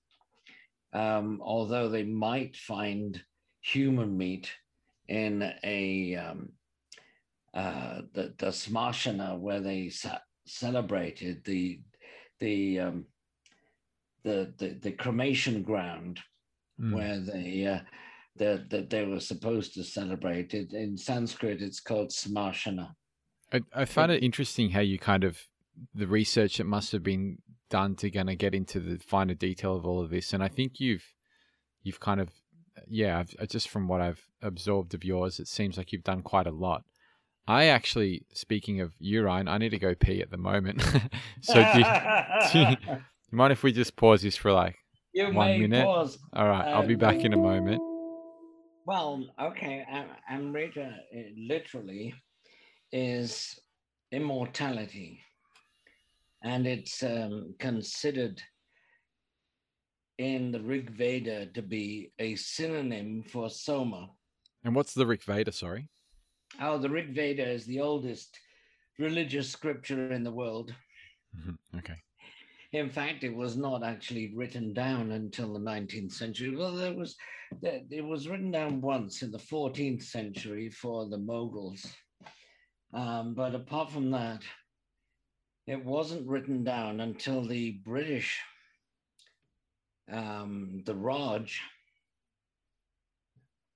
[0.92, 3.22] um, although they might find
[3.60, 4.52] human meat
[5.08, 6.52] in a um,
[7.54, 9.90] uh, the the smashana where they
[10.46, 11.80] celebrated the
[12.38, 13.06] the um,
[14.24, 16.20] the the, the cremation ground
[16.80, 16.94] mm.
[16.94, 17.80] where they uh,
[18.36, 20.72] that the, they were supposed to celebrate it.
[20.72, 22.94] In Sanskrit, it's called smarshana.
[23.52, 25.48] I, I found it interesting how you kind of
[25.94, 27.38] the research that must have been
[27.68, 30.48] done to kind of get into the finer detail of all of this, and I
[30.48, 31.14] think you've
[31.82, 32.30] you've kind of
[32.88, 36.46] yeah, I've, just from what I've absorbed of yours, it seems like you've done quite
[36.46, 36.84] a lot.
[37.46, 40.82] I actually, speaking of urine, I need to go pee at the moment.
[41.40, 41.82] so, do,
[42.52, 42.98] do, you
[43.30, 44.76] mind if we just pause this for like
[45.12, 45.84] you one minute?
[45.84, 46.18] Pause.
[46.32, 47.82] All right, I'll be back in a moment.
[48.86, 49.84] Well, okay,
[50.28, 50.96] Amrita
[51.36, 52.14] literally
[52.92, 53.58] is
[54.12, 55.20] immortality,
[56.42, 58.40] and it's um, considered
[60.18, 64.10] in the Rig Veda to be a synonym for Soma.
[64.64, 65.50] And what's the Rig Veda?
[65.50, 65.88] Sorry.
[66.60, 68.38] Oh, the Rig Veda is the oldest
[68.98, 70.74] religious scripture in the world.
[71.36, 71.78] Mm-hmm.
[71.78, 71.96] Okay.
[72.72, 76.54] In fact, it was not actually written down until the 19th century.
[76.54, 77.16] Well, there was
[77.62, 81.84] it was written down once in the 14th century for the Mughals.
[82.94, 84.42] Um, but apart from that,
[85.66, 88.38] it wasn't written down until the British,
[90.12, 91.60] um, the Raj,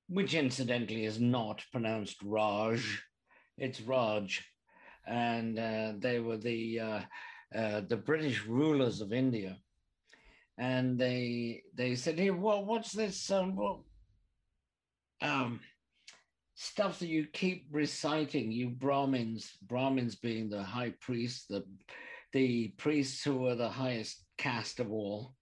[0.08, 3.02] which incidentally is not pronounced Raj,
[3.58, 4.44] it's Raj.
[5.06, 7.00] And uh, they were the uh,
[7.54, 9.58] uh, the British rulers of India,
[10.56, 13.30] and they they said, "Hey, what, what's this?
[13.30, 13.80] Um, what,
[15.20, 15.60] um,
[16.54, 21.64] stuff that you keep reciting, you Brahmins, Brahmins being the high priests, the
[22.32, 25.34] the priests who were the highest caste of all,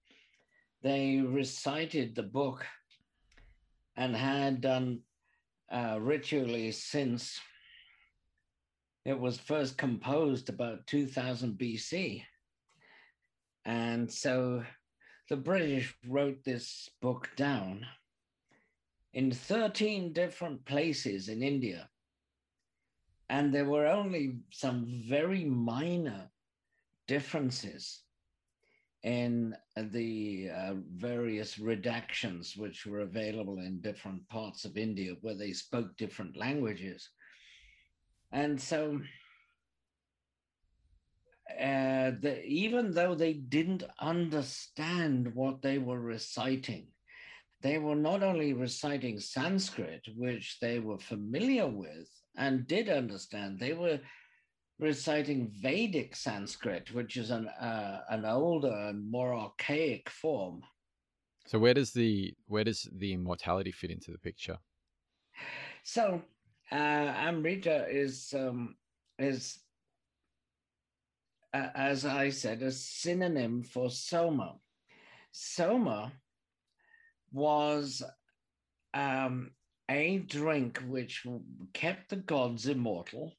[0.83, 2.67] they recited the book
[3.97, 5.01] and had done
[5.71, 7.41] uh, ritually since
[9.05, 12.23] it was first composed about 2000 BC.
[13.65, 14.65] And so
[15.29, 17.87] the British wrote this book down
[19.15, 21.89] in 13 different places in India.
[23.29, 26.31] And there were only some very minor
[27.09, 28.03] differences
[29.03, 35.53] in the uh, various redactions which were available in different parts of India where they
[35.53, 37.09] spoke different languages.
[38.31, 39.01] And so,
[41.51, 46.87] uh, the, even though they didn't understand what they were reciting,
[47.61, 53.73] they were not only reciting Sanskrit, which they were familiar with and did understand, they
[53.73, 54.01] were
[54.83, 60.63] reciting Vedic Sanskrit, which is an uh, an older and more archaic form.
[61.47, 64.59] So where does the where does the immortality fit into the picture?
[65.85, 66.21] So
[66.71, 68.75] uh, Amrita is um,
[69.19, 69.59] is
[71.55, 74.57] uh, as I said a synonym for Soma.
[75.31, 76.13] Soma
[77.33, 78.03] was
[78.95, 79.53] um,
[79.89, 81.25] a drink which
[81.73, 83.33] kept the gods immortal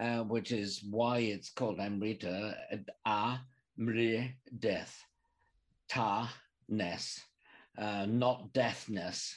[0.00, 2.56] uh, which is why it's called Amrita,
[3.06, 3.38] A,
[3.78, 4.98] Mri, death,
[5.88, 6.34] Ta,
[6.68, 7.20] ness,
[7.76, 9.34] uh, not deathness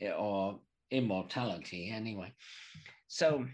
[0.00, 0.60] eh, or
[0.90, 2.32] immortality anyway.
[3.08, 3.46] So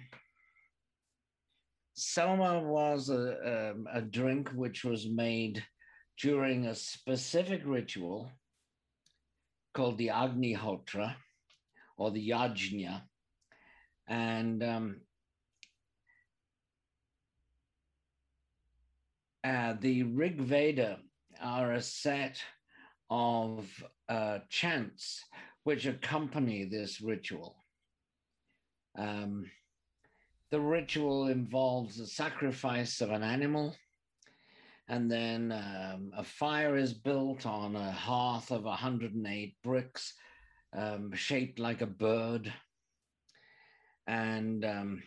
[1.95, 5.63] Soma was a, um, a drink which was made
[6.21, 8.31] during a specific ritual
[9.75, 11.15] called the Agnihotra
[11.97, 13.03] or the Yajna.
[14.09, 15.01] And um,
[19.45, 20.99] uh, the Rig Veda
[21.41, 22.41] are a set
[23.11, 23.67] of
[24.09, 25.25] uh, chants
[25.65, 27.57] which accompany this ritual.
[28.99, 29.51] Um,
[30.51, 33.77] the ritual involves the sacrifice of an animal,
[34.89, 40.15] and then um, a fire is built on a hearth of 108 bricks,
[40.77, 42.53] um, shaped like a bird.
[44.07, 45.03] And um,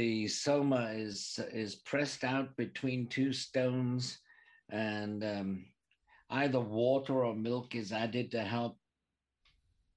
[0.00, 4.18] the soma is is pressed out between two stones
[4.70, 5.66] and um,
[6.30, 8.78] either water or milk is added to help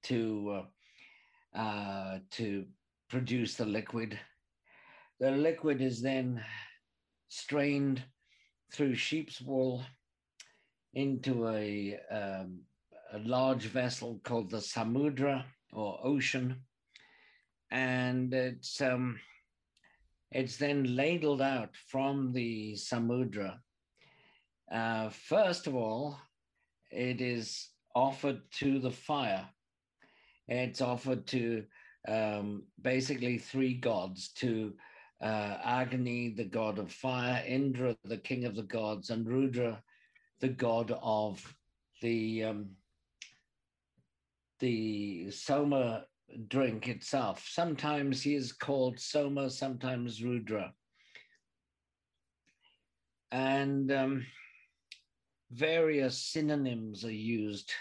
[0.02, 0.62] to
[1.54, 2.66] uh, uh, to
[3.08, 4.18] produce the liquid.
[5.20, 6.44] The liquid is then
[7.28, 8.02] strained
[8.74, 9.84] through sheep's wool
[10.92, 12.60] into a, um,
[13.14, 16.60] a large vessel called the samudra or ocean,
[17.70, 19.18] and it's um,
[20.34, 23.58] it's then ladled out from the Samudra.
[24.70, 26.18] Uh, first of all,
[26.90, 29.46] it is offered to the fire.
[30.48, 31.64] It's offered to
[32.08, 34.74] um, basically three gods to
[35.22, 39.80] uh, Agni, the god of fire, Indra, the king of the gods, and Rudra,
[40.40, 41.40] the god of
[42.02, 42.70] the um,
[44.58, 46.06] the Soma
[46.48, 47.46] drink itself.
[47.48, 50.72] Sometimes he is called Soma, sometimes Rudra.
[53.30, 54.26] And um,
[55.50, 57.72] various synonyms are used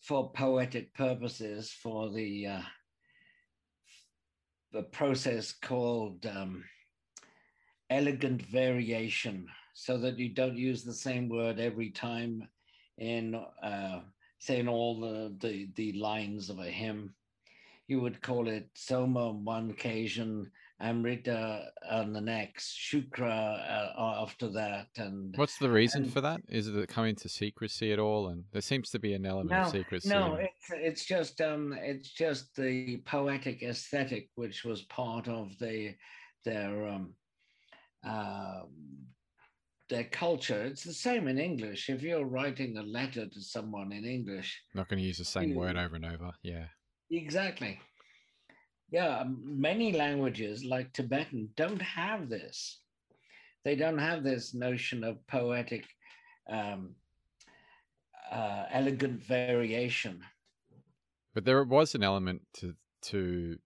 [0.00, 2.62] for poetic purposes for the, uh,
[4.72, 6.64] the process called um,
[7.90, 12.48] elegant variation, so that you don't use the same word every time
[12.98, 14.00] in, uh,
[14.38, 17.12] say, in all the, the, the lines of a hymn
[17.88, 24.48] you would call it Soma on one occasion, Amrita on the next, Shukra uh, after
[24.48, 24.88] that.
[24.96, 26.40] And what's the reason and, for that?
[26.48, 28.28] Is it coming to secrecy at all?
[28.28, 30.08] And there seems to be an element no, of secrecy.
[30.08, 35.94] No, it's it's just um, it's just the poetic aesthetic which was part of the
[36.44, 37.14] their um,
[38.04, 38.62] uh,
[39.88, 40.64] their culture.
[40.64, 41.88] It's the same in English.
[41.88, 45.50] If you're writing a letter to someone in English, not going to use the same
[45.50, 46.32] you, word over and over.
[46.42, 46.64] Yeah.
[47.10, 47.80] Exactly.
[48.90, 52.80] Yeah, many languages like Tibetan don't have this.
[53.64, 55.84] They don't have this notion of poetic,
[56.48, 56.94] um,
[58.30, 60.22] uh, elegant variation.
[61.34, 63.58] But there was an element to to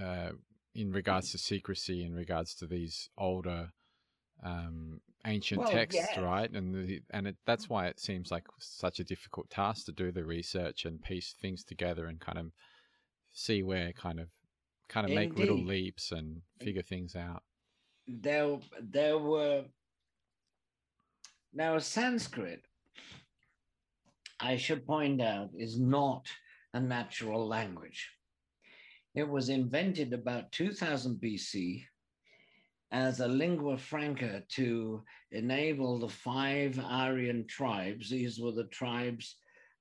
[0.00, 0.30] uh,
[0.74, 3.72] in regards to secrecy, in regards to these older
[4.44, 6.20] um, ancient well, texts, yeah.
[6.22, 6.50] right?
[6.50, 10.12] And the, and it, that's why it seems like such a difficult task to do
[10.12, 12.46] the research and piece things together and kind of
[13.32, 14.28] see where kind of
[14.88, 17.42] kind of make little leaps and figure things out.
[18.06, 19.64] there there were
[21.52, 22.62] now Sanskrit
[24.40, 26.26] I should point out is not
[26.72, 28.10] a natural language.
[29.14, 31.84] It was invented about 2000 BC
[32.90, 38.08] as a lingua franca to enable the five Aryan tribes.
[38.08, 39.36] These were the tribes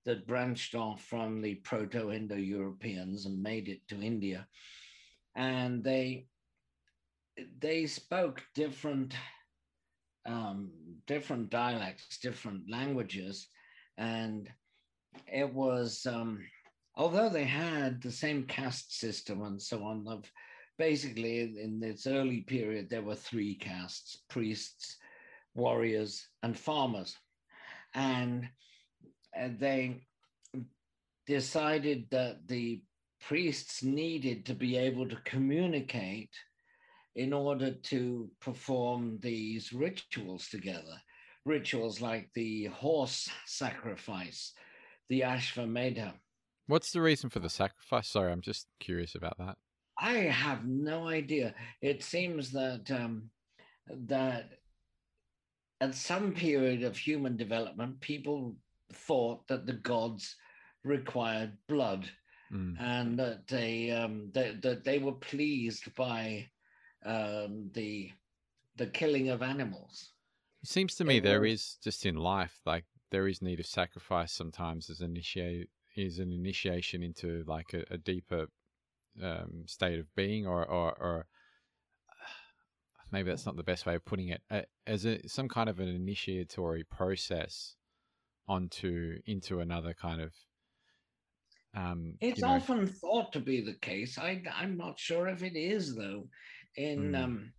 [0.06, 4.47] that branched off from the Proto Indo Europeans and made it to India.
[5.36, 6.28] And they
[7.60, 9.14] they spoke different
[10.26, 10.72] um,
[11.08, 13.47] different dialects, different languages,
[13.97, 14.50] and
[15.28, 16.39] it was um,
[16.95, 20.06] although they had the same caste system and so on.
[20.08, 20.32] Of
[20.78, 24.97] basically in its early period, there were three castes: priests,
[25.56, 27.16] warriors, and farmers,
[27.93, 28.47] and,
[29.34, 30.02] and they
[31.28, 32.82] decided that the
[33.22, 36.34] priests needed to be able to communicate
[37.16, 41.02] in order to perform these rituals together.
[41.46, 44.54] Rituals like the horse sacrifice,
[45.10, 46.14] the Ashvamedha.
[46.68, 48.08] What's the reason for the sacrifice?
[48.08, 49.58] Sorry, I'm just curious about that.
[49.98, 51.56] I have no idea.
[51.82, 53.30] It seems that um,
[54.08, 54.52] that
[55.82, 58.56] at some period of human development, people
[58.94, 60.36] thought that the gods
[60.84, 62.10] required blood,
[62.52, 62.76] Mm.
[62.80, 66.50] and that they um, that, that they were pleased by
[67.06, 68.12] um, the
[68.76, 70.14] the killing of animals.
[70.64, 73.60] It seems to me It there was- is just in life, like there is need
[73.60, 78.48] of sacrifice sometimes as initiate is an initiation into like a, a deeper
[79.22, 81.28] um, state of being, or or, or
[83.12, 85.80] maybe that's not the best way of putting it, uh, as a, some kind of
[85.80, 87.76] an initiatory process
[88.50, 90.34] onto into another kind of.
[91.76, 94.18] Um, It's you know, often thought to be the case.
[94.18, 96.28] I, I'm not sure if it is though.
[96.76, 97.24] In Mm.
[97.24, 97.54] um,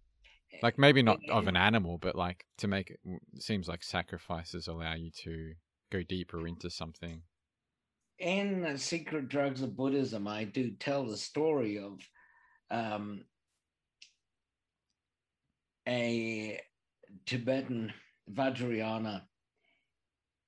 [0.62, 4.68] like maybe not of an animal, but like to make it it seems like sacrifices
[4.68, 5.54] allow you to
[5.90, 7.22] go deeper into something.
[8.18, 12.00] in Secret Drugs of Buddhism, I do tell the story of
[12.70, 13.24] um,
[15.88, 16.60] a
[17.26, 17.92] Tibetan
[18.30, 19.22] Vajrayana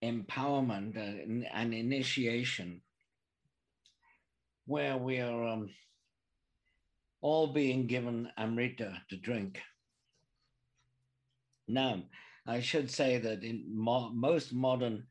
[0.02, 2.82] empowerment, and, an, an initiation,
[4.66, 5.70] where we are um,
[7.20, 9.60] all being given Amrita to drink.
[11.68, 12.02] Now,
[12.46, 15.04] I should say that in mo- most modern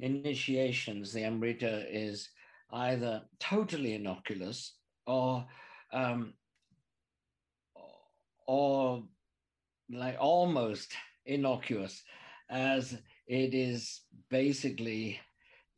[0.00, 2.28] initiations, the Amrita is
[2.72, 4.74] either totally innocuous
[5.06, 5.46] or
[5.92, 6.34] um,
[8.46, 9.04] or
[9.90, 10.92] like almost
[11.24, 12.02] innocuous,
[12.50, 15.20] as it is basically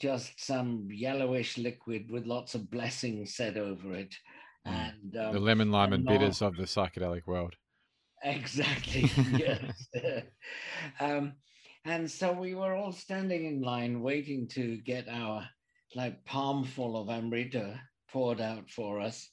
[0.01, 4.15] just some yellowish liquid with lots of blessings said over it.
[4.67, 4.73] Mm.
[4.73, 7.55] And um, the lemon, lime, and and bitters of the psychedelic world.
[8.23, 9.11] Exactly.
[9.37, 9.89] yes.
[11.01, 11.35] um,
[11.85, 15.49] and so we were all standing in line waiting to get our
[15.95, 17.81] like palmful of amrita
[18.11, 19.29] poured out for us.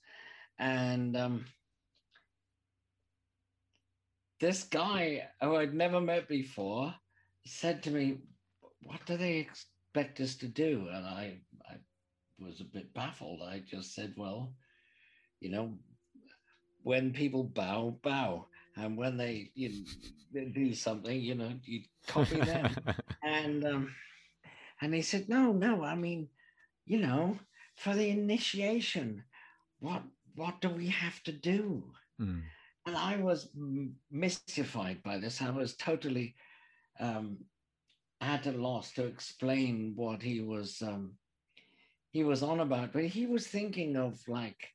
[0.60, 1.46] And um,
[4.40, 6.94] this guy who I'd never met before
[7.46, 8.18] said to me,
[8.84, 10.88] What do they expect us to do?
[10.92, 11.40] And I,
[11.70, 11.76] I
[12.40, 13.42] was a bit baffled.
[13.42, 14.54] I just said, Well,
[15.40, 15.74] you know,
[16.84, 18.46] when people bow, bow.
[18.76, 19.86] And when they, you know,
[20.34, 22.76] they do something, you know, you copy them.
[23.24, 23.96] and um,
[24.82, 26.28] and he said, no, no, I mean,
[26.86, 27.38] you know,
[27.76, 29.24] for the initiation,
[29.80, 30.04] what
[30.36, 31.84] what do we have to do?
[32.20, 32.42] Mm.
[32.86, 33.50] And I was
[34.12, 35.42] mystified by this.
[35.42, 36.36] I was totally
[37.00, 37.38] um,
[38.22, 41.18] at a loss to explain what he was um,
[42.12, 42.94] he was on about.
[42.94, 44.70] But he was thinking of like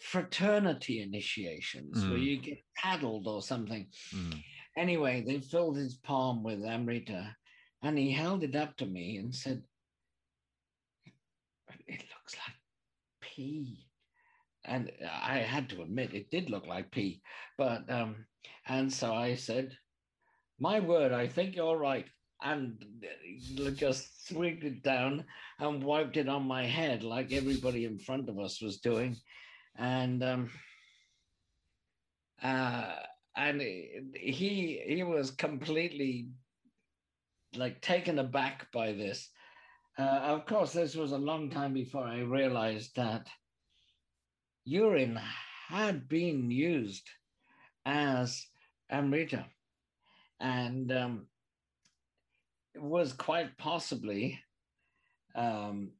[0.00, 2.24] fraternity initiations where Mm.
[2.24, 3.86] you get paddled or something.
[4.14, 4.42] Mm.
[4.76, 7.36] Anyway, they filled his palm with Amrita
[7.82, 9.62] and he held it up to me and said,
[11.86, 12.56] It looks like
[13.20, 13.86] pee.
[14.64, 17.22] And I had to admit it did look like pee.
[17.58, 18.26] But, um,
[18.66, 19.76] and so I said,
[20.62, 22.06] My word, I think you're right.
[22.40, 22.80] And
[23.74, 25.24] just swigged it down
[25.58, 29.16] and wiped it on my head like everybody in front of us was doing.
[29.76, 30.50] And, um,
[32.40, 32.94] uh,
[33.36, 36.28] and he he was completely
[37.56, 39.30] like taken aback by this.
[39.98, 43.26] Uh, of course, this was a long time before I realized that
[44.64, 45.18] urine
[45.68, 47.08] had been used
[47.84, 48.46] as
[48.90, 49.46] amrita,
[50.42, 51.26] and um,
[52.74, 54.40] it was quite possibly
[55.36, 55.92] um,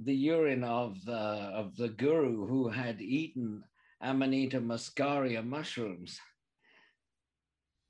[0.00, 3.62] the urine of the, of the guru who had eaten
[4.02, 6.18] Amanita muscaria mushrooms.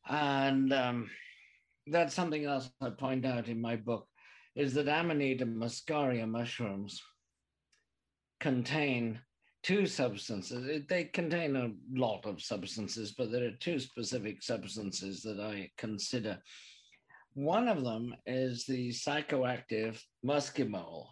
[0.08, 1.10] And um,
[1.86, 4.06] that's something else I point out in my book
[4.54, 7.02] is that Amanita muscaria mushrooms
[8.40, 9.20] contain
[9.66, 10.84] two substances.
[10.88, 16.38] They contain a lot of substances, but there are two specific substances that I consider.
[17.34, 21.06] One of them is the psychoactive muscimol,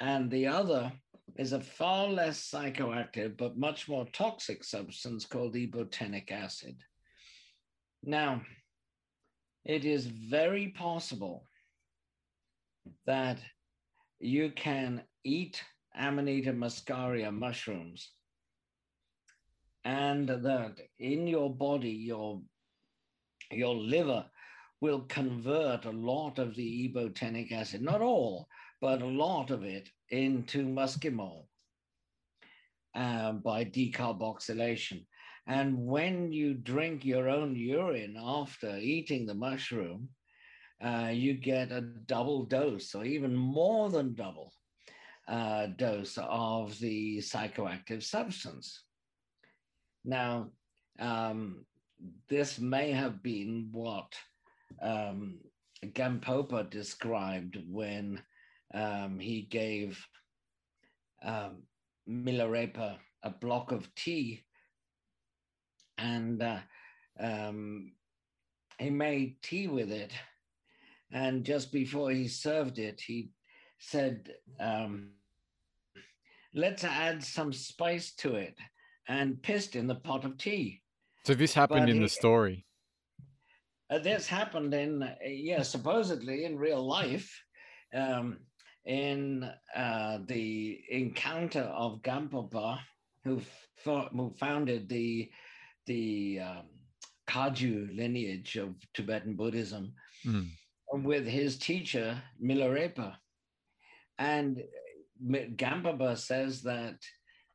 [0.00, 0.90] and the other
[1.36, 6.76] is a far less psychoactive but much more toxic substance called ibotenic acid.
[8.02, 8.40] Now,
[9.66, 11.46] it is very possible
[13.06, 13.38] that
[14.18, 15.62] you can eat
[15.94, 18.12] Amanita muscaria mushrooms
[19.84, 22.40] and that in your body, your,
[23.50, 24.24] your liver
[24.80, 28.48] will convert a lot of the ibotenic acid, not all,
[28.80, 31.46] but a lot of it into muscimol
[32.94, 35.04] uh, by decarboxylation.
[35.46, 40.08] And when you drink your own urine after eating the mushroom,
[40.84, 44.52] uh, you get a double dose or even more than double
[45.28, 48.82] uh, dose of the psychoactive substance.
[50.04, 50.50] Now,
[50.98, 51.64] um,
[52.28, 54.12] this may have been what
[54.82, 55.38] um,
[55.84, 58.20] Gampopa described when
[58.74, 60.04] um, he gave
[61.22, 61.62] um,
[62.08, 64.42] Milarepa a block of tea
[65.98, 66.58] and uh,
[67.20, 67.92] um,
[68.78, 70.12] he made tea with it.
[71.12, 73.30] And just before he served it, he
[73.82, 75.10] said, um,
[76.54, 78.56] let's add some spice to it
[79.08, 80.80] and pissed in the pot of tea.
[81.26, 82.64] So this happened but in he, the story.
[83.90, 87.30] Uh, this happened in, uh, yeah, supposedly in real life,
[87.94, 88.38] um,
[88.86, 92.78] in uh, the encounter of Gampopa,
[93.24, 93.40] who,
[93.84, 95.30] who founded the
[95.86, 96.62] the um,
[97.28, 99.92] Kagyu lineage of Tibetan Buddhism,
[100.24, 100.48] mm.
[100.92, 103.16] with his teacher Milarepa.
[104.18, 104.62] And
[105.30, 106.98] Gampopa says that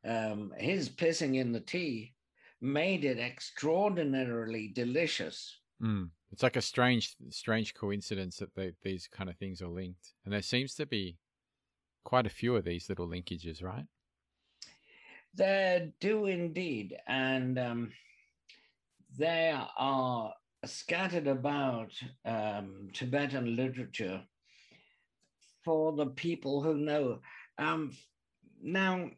[0.04, 2.14] um, his pissing in the tea
[2.60, 5.60] made it extraordinarily delicious.
[5.82, 6.10] Mm.
[6.32, 10.34] It's like a strange, strange coincidence that they, these kind of things are linked, and
[10.34, 11.16] there seems to be
[12.04, 13.86] quite a few of these little linkages, right?
[15.34, 17.92] There do indeed, and um,
[19.16, 20.34] there are
[20.64, 21.92] scattered about
[22.24, 24.22] um, Tibetan literature
[25.68, 27.18] for the people who know.
[27.58, 27.92] Um,
[28.62, 29.10] now,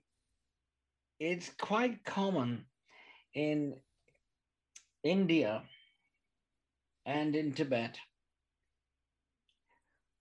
[1.21, 2.65] it's quite common
[3.33, 3.77] in
[5.05, 5.63] India
[7.07, 7.97] and in Tibet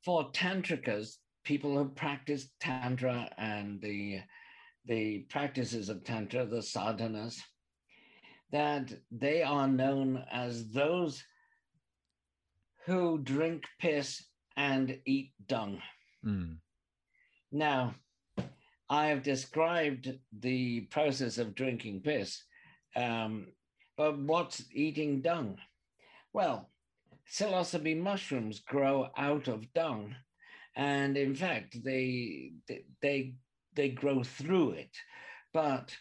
[0.05, 4.19] for tantrikas, people who practice tantra and the
[4.85, 7.39] the practices of tantra, the sadhanas,
[8.51, 11.23] that they are known as those
[12.85, 14.23] who drink piss
[14.55, 15.81] and eat dung.
[16.25, 16.57] Mm.
[17.51, 17.95] Now,
[18.89, 22.43] I have described the process of drinking piss,
[22.95, 23.47] um,
[23.97, 25.57] but what's eating dung?
[26.33, 26.69] Well,
[27.31, 30.15] psilocybe mushrooms grow out of dung,
[30.75, 32.53] and in fact, they
[33.01, 33.35] they
[33.75, 34.95] they grow through it,
[35.53, 35.95] but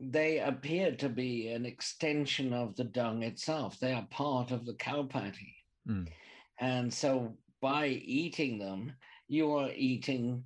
[0.00, 3.78] they appear to be an extension of the dung itself.
[3.78, 5.54] They are part of the kaupati.
[5.88, 6.08] Mm.
[6.58, 8.92] And so by eating them,
[9.28, 10.44] you are eating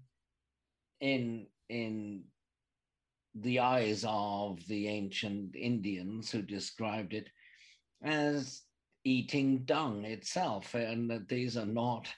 [1.01, 2.25] in in
[3.35, 7.29] the eyes of the ancient Indians who described it
[8.03, 8.63] as
[9.05, 12.09] eating dung itself, and that these are not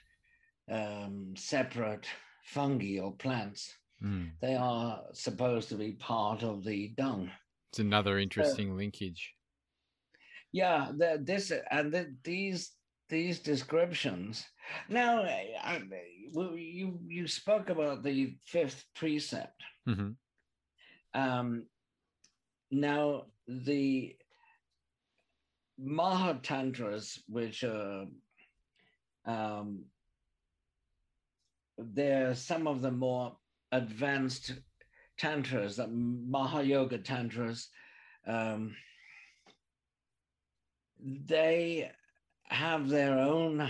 [0.69, 2.07] um, separate
[2.43, 3.73] fungi or plants.
[4.03, 4.31] Mm.
[4.41, 7.29] They are supposed to be part of the dung.
[7.71, 9.33] It's another interesting uh, linkage.
[10.51, 12.71] Yeah, the, this and the, these
[13.11, 14.43] these descriptions.
[14.89, 15.81] Now, I,
[16.33, 19.61] you you spoke about the fifth precept.
[19.87, 20.11] Mm-hmm.
[21.13, 21.65] Um,
[22.71, 24.15] now the
[25.77, 28.05] Mahatantras, which are
[29.25, 29.83] um,
[31.77, 33.35] there, some of the more
[33.73, 34.53] advanced
[35.19, 37.67] tantras, the Mahayoga tantras,
[38.25, 38.73] um,
[41.03, 41.91] they
[42.51, 43.67] have their own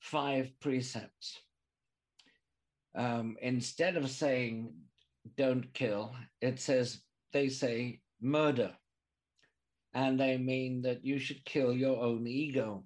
[0.00, 1.40] five precepts.
[2.94, 4.74] Um, instead of saying
[5.36, 7.00] don't kill, it says
[7.32, 8.72] they say murder.
[9.94, 12.84] And they mean that you should kill your own ego,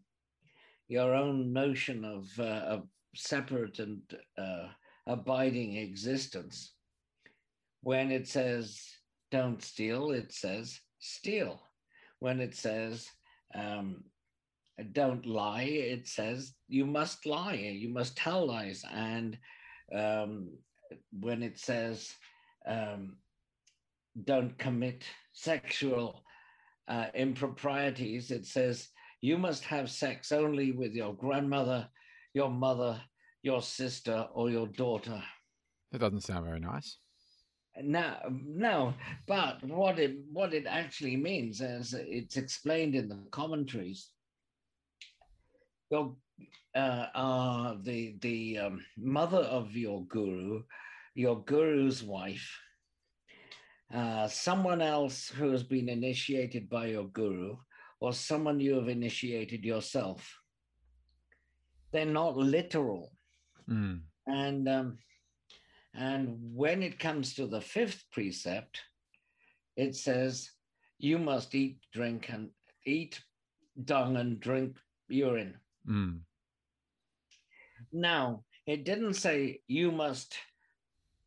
[0.86, 4.00] your own notion of, uh, of separate and
[4.38, 4.68] uh,
[5.06, 6.74] abiding existence.
[7.82, 8.80] When it says
[9.32, 11.60] don't steal, it says steal.
[12.20, 13.08] When it says
[13.54, 14.04] um,
[14.92, 18.84] don't lie, it says you must lie, you must tell lies.
[18.92, 19.38] And
[19.94, 20.50] um,
[21.12, 22.12] when it says
[22.66, 23.16] um,
[24.24, 26.22] don't commit sexual
[26.88, 28.88] uh, improprieties, it says
[29.20, 31.88] you must have sex only with your grandmother,
[32.34, 33.00] your mother,
[33.42, 35.22] your sister, or your daughter.
[35.92, 36.98] That doesn't sound very nice.
[37.82, 38.94] No, no,
[39.26, 44.08] but what it what it actually means, as it's explained in the commentaries,
[45.90, 46.14] your
[46.74, 50.62] uh, uh, the the um, mother of your guru,
[51.14, 52.58] your guru's wife,
[53.92, 57.56] uh, someone else who has been initiated by your guru,
[58.00, 60.32] or someone you have initiated yourself.
[61.92, 63.10] They're not literal,
[63.68, 64.00] Mm.
[64.26, 64.98] and um,
[65.94, 68.80] and when it comes to the fifth precept,
[69.76, 70.50] it says
[70.98, 72.50] you must eat, drink, and
[72.86, 73.20] eat
[73.84, 74.76] dung and drink
[75.08, 75.54] urine.
[75.90, 76.20] Mm.
[77.92, 80.36] Now, it didn't say you must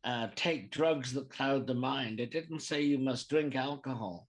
[0.04, 2.20] uh, take drugs that cloud the mind.
[2.20, 4.28] It didn't say you must drink alcohol.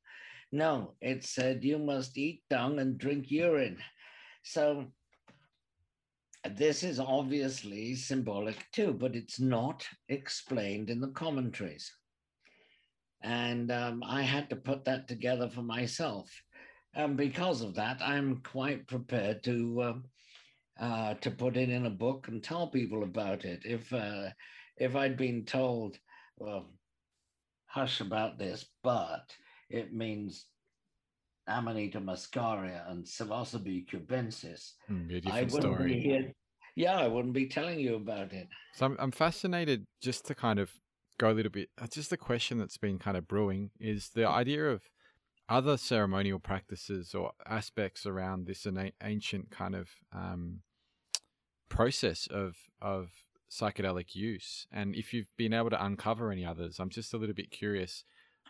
[0.51, 3.77] No, it said you must eat dung and drink urine.
[4.43, 4.85] So
[6.49, 11.91] this is obviously symbolic too, but it's not explained in the commentaries.
[13.21, 16.29] And um, I had to put that together for myself.
[16.93, 20.03] And because of that, I'm quite prepared to um,
[20.79, 23.61] uh, to put it in a book and tell people about it.
[23.65, 24.29] If uh,
[24.77, 25.97] if I'd been told,
[26.37, 26.65] well,
[27.67, 29.33] hush about this, but
[29.69, 30.45] it means
[31.47, 35.93] Amanita muscaria and Psilocybe cubensis, Mm, I wouldn't story.
[35.93, 36.31] be here.
[36.75, 38.47] Yeah, I wouldn't be telling you about it.
[38.73, 40.71] So I'm, I'm fascinated just to kind of
[41.17, 41.69] go a little bit.
[41.81, 44.81] uh, Just a question that's been kind of brewing is the idea of
[45.47, 48.65] other ceremonial practices or aspects around this
[49.03, 50.61] ancient kind of um,
[51.69, 53.09] process of of
[53.49, 56.79] psychedelic use, and if you've been able to uncover any others.
[56.79, 58.03] I'm just a little bit curious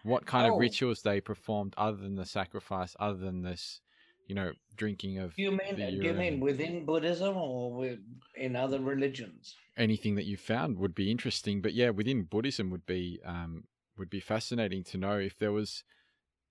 [0.03, 0.53] what kind Oh.
[0.55, 3.81] of rituals they performed other than the sacrifice, other than this,
[4.27, 7.97] you know, drinking of you mean do you mean within Buddhism or
[8.35, 9.55] in other religions?
[9.77, 11.61] anything that you found would be interesting.
[11.61, 13.65] But yeah, within Buddhism would be um,
[13.97, 15.83] would be fascinating to know if there was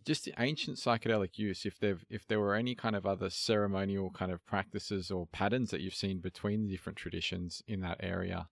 [0.04, 4.10] just the ancient psychedelic use, if there if there were any kind of other ceremonial
[4.10, 8.48] kind of practices or patterns that you've seen between the different traditions in that area,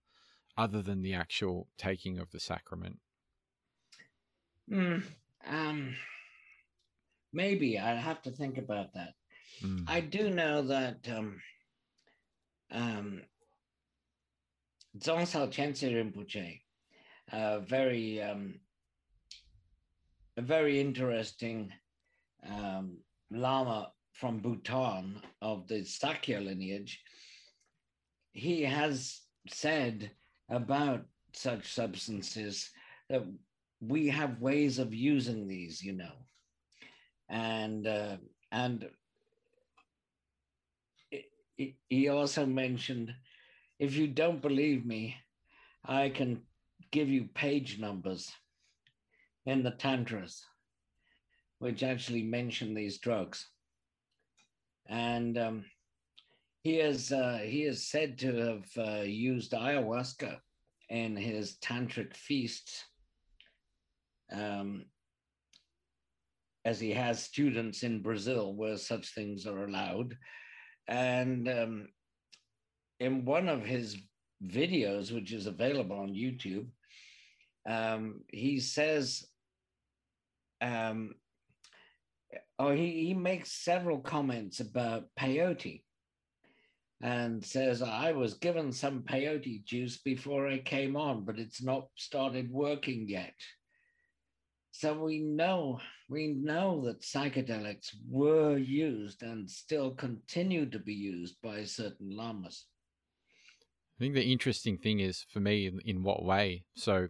[0.57, 2.99] other than the actual taking of the sacrament.
[4.69, 4.99] Hmm,
[5.47, 5.95] um,
[7.31, 9.13] maybe I have to think about that.
[9.61, 9.83] Mm.
[9.87, 11.41] I do know that um,
[12.71, 13.21] um,
[14.97, 16.61] Dzongsar Khyentse Rinpoche,
[17.31, 18.59] a very, um,
[20.37, 21.71] a very interesting
[22.49, 22.97] um,
[23.31, 27.01] Lama from Bhutan of the Sakya lineage,
[28.31, 30.11] he has said
[30.49, 32.69] about such substances
[33.09, 33.23] that
[33.81, 36.13] we have ways of using these, you know,
[37.29, 38.17] and uh,
[38.51, 38.89] and
[41.89, 43.13] he- also mentioned
[43.79, 45.15] if you don't believe me,
[45.83, 46.41] I can
[46.91, 48.31] give you page numbers
[49.45, 50.43] in the Tantras,
[51.59, 53.47] which actually mention these drugs.
[54.87, 55.65] And um,
[56.63, 60.37] he is uh, he is said to have uh, used ayahuasca
[60.89, 62.83] in his tantric feasts,
[64.31, 64.85] um,
[66.65, 70.17] as he has students in Brazil where such things are allowed.
[70.87, 71.87] And um,
[72.99, 73.97] in one of his
[74.45, 76.67] videos, which is available on YouTube,
[77.67, 79.25] um, he says,
[80.63, 81.11] um,
[82.57, 85.83] oh, he, he makes several comments about peyote
[87.01, 91.87] and says, I was given some peyote juice before I came on, but it's not
[91.97, 93.33] started working yet.
[94.71, 101.35] So we know we know that psychedelics were used and still continue to be used
[101.41, 102.65] by certain lamas.
[103.97, 106.65] I think the interesting thing is for me in, in what way.
[106.75, 107.07] So,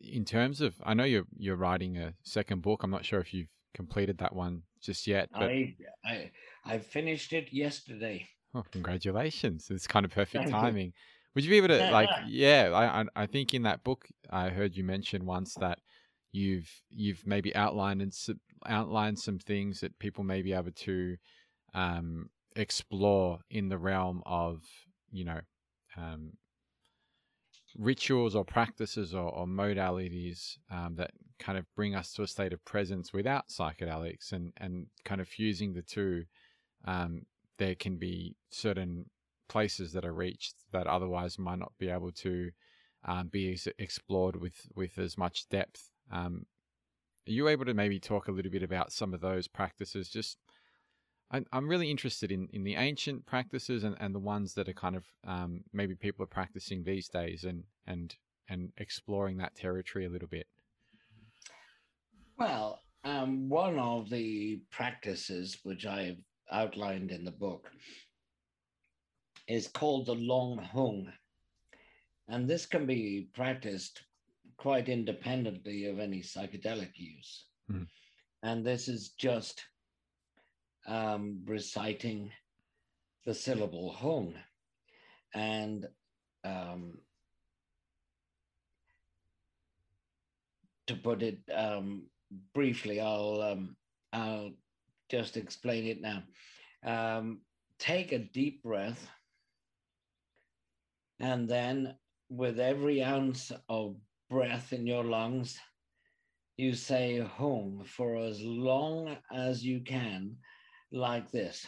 [0.00, 2.82] in terms of, I know you're you're writing a second book.
[2.82, 6.30] I'm not sure if you've completed that one just yet, but I, I
[6.64, 8.28] I finished it yesterday.
[8.54, 9.68] oh, congratulations!
[9.70, 10.60] It's kind of perfect Thank you.
[10.60, 10.92] timing.
[11.34, 12.70] Would you be able to like, yeah?
[12.74, 15.78] I, I think in that book I heard you mention once that
[16.32, 18.12] you've you've maybe outlined and
[18.66, 21.16] outlined some things that people may be able to
[21.74, 24.62] um, explore in the realm of
[25.12, 25.40] you know
[25.96, 26.32] um,
[27.76, 32.52] rituals or practices or, or modalities um, that kind of bring us to a state
[32.52, 36.24] of presence without psychedelics and, and kind of fusing the two,
[36.86, 37.22] um,
[37.58, 39.06] there can be certain
[39.48, 42.50] places that are reached that otherwise might not be able to
[43.04, 45.90] um, be explored with, with as much depth.
[46.12, 46.46] Um,
[47.28, 50.08] are you able to maybe talk a little bit about some of those practices?
[50.08, 50.38] Just
[51.30, 54.96] I'm really interested in, in the ancient practices and, and the ones that are kind
[54.96, 58.16] of um, maybe people are practicing these days and, and
[58.50, 60.48] and exploring that territory a little bit.
[62.36, 66.18] Well, um, one of the practices which I've
[66.50, 67.70] outlined in the book
[69.46, 71.12] is called the Long Hung.
[72.28, 74.02] And this can be practiced
[74.56, 77.46] quite independently of any psychedelic use.
[77.70, 77.86] Mm.
[78.42, 79.62] And this is just
[80.86, 82.30] um, reciting
[83.24, 84.34] the syllable hung.
[85.34, 85.86] And
[86.44, 86.98] um,
[90.86, 92.08] to put it um,
[92.54, 93.76] briefly, I'll um,
[94.12, 94.50] I'll
[95.08, 96.22] just explain it now.
[96.84, 97.42] Um,
[97.78, 99.08] take a deep breath,
[101.20, 101.94] and then
[102.28, 103.96] with every ounce of
[104.28, 105.58] breath in your lungs,
[106.56, 110.36] you say home for as long as you can
[110.92, 111.66] like this.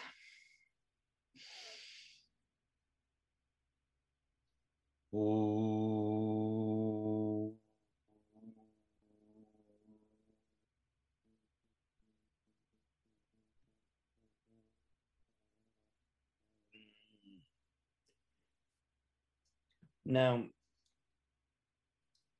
[20.05, 20.45] Now,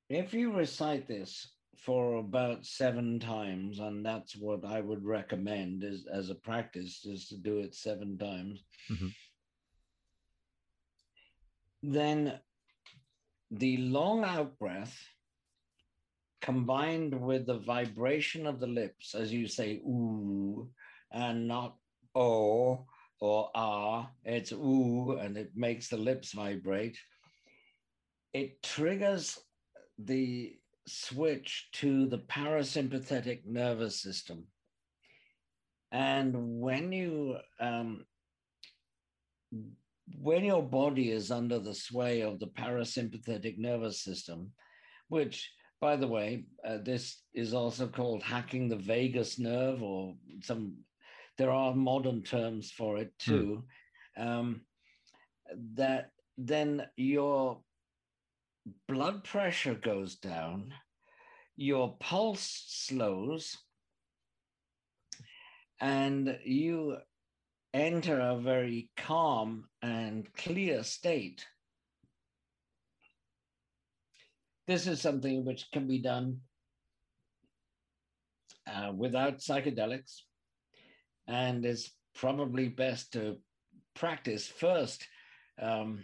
[0.09, 1.47] if you recite this
[1.85, 7.27] for about seven times, and that's what I would recommend is as a practice, is
[7.27, 8.63] to do it seven times.
[8.89, 9.07] Mm-hmm.
[11.83, 12.39] Then
[13.51, 14.97] the long out breath
[16.41, 20.69] combined with the vibration of the lips, as you say, ooh,
[21.11, 21.75] and not
[22.15, 22.85] oh
[23.19, 26.97] or ah, it's ooh, and it makes the lips vibrate.
[28.33, 29.39] It triggers
[29.97, 30.57] the
[30.87, 34.45] switch to the parasympathetic nervous system.
[35.91, 38.05] And when you um,
[40.19, 44.51] when your body is under the sway of the parasympathetic nervous system,
[45.09, 50.75] which, by the way, uh, this is also called hacking the vagus nerve, or some,
[51.37, 53.31] there are modern terms for it hmm.
[53.31, 53.63] too.
[54.19, 54.27] Mm.
[54.27, 54.61] Um,
[55.75, 57.61] that then your
[58.87, 60.73] blood pressure goes down,
[61.55, 63.57] your pulse slows,
[65.79, 66.97] and you
[67.73, 71.45] enter a very calm and clear state.
[74.67, 76.39] This is something which can be done
[78.65, 80.21] uh, without psychedelics
[81.27, 83.37] and is probably best to
[83.95, 85.05] practice first
[85.61, 86.03] um,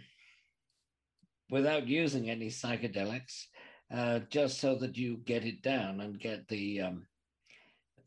[1.50, 3.46] without using any psychedelics,
[3.92, 7.06] uh, just so that you get it down and get the um,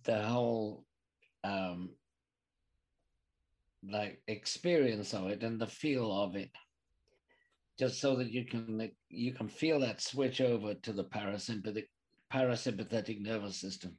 [0.04, 0.86] the whole
[1.44, 1.96] um,
[3.84, 6.52] like experience of it and the feel of it,
[7.78, 11.86] just so that you can you can feel that switch over to the parasympathetic
[12.32, 13.98] parasympathetic nervous system.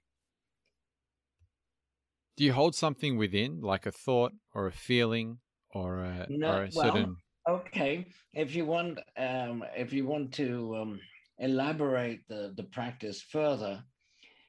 [2.36, 5.38] Do you hold something within, like a thought or a feeling
[5.70, 7.16] or a, no, or a certain?
[7.47, 11.01] Okay, if you want, um, if you want to um,
[11.38, 13.82] elaborate the the practice further,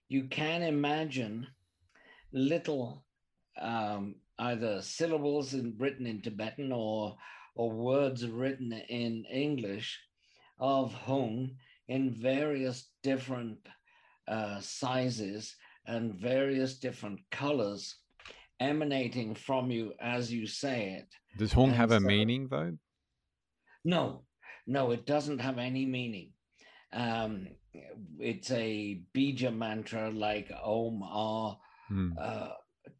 [0.08, 1.46] you can imagine
[2.32, 3.04] little
[3.60, 7.18] um, either syllables in, written in Tibetan or
[7.56, 10.00] or words written in English
[10.60, 11.52] of Hung
[11.90, 13.60] in various different
[14.30, 15.54] uh, sizes
[15.86, 17.98] and various different colors
[18.62, 21.08] emanating from you as you say it.
[21.38, 22.78] Does Hung and have a meaning though?
[23.86, 24.24] No,
[24.68, 26.32] no, it doesn't have any meaning.
[26.92, 27.48] Um,
[28.20, 31.58] it's a bija mantra like Om Ah
[31.88, 32.12] hmm.
[32.20, 32.50] uh,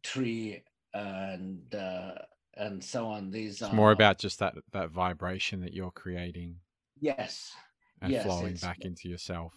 [0.02, 0.62] tree
[0.94, 2.12] and uh,
[2.54, 3.30] and so on.
[3.30, 6.56] These it's are more about just that that vibration that you're creating.
[7.00, 7.52] Yes.
[8.00, 9.54] And yes, flowing back into yourself.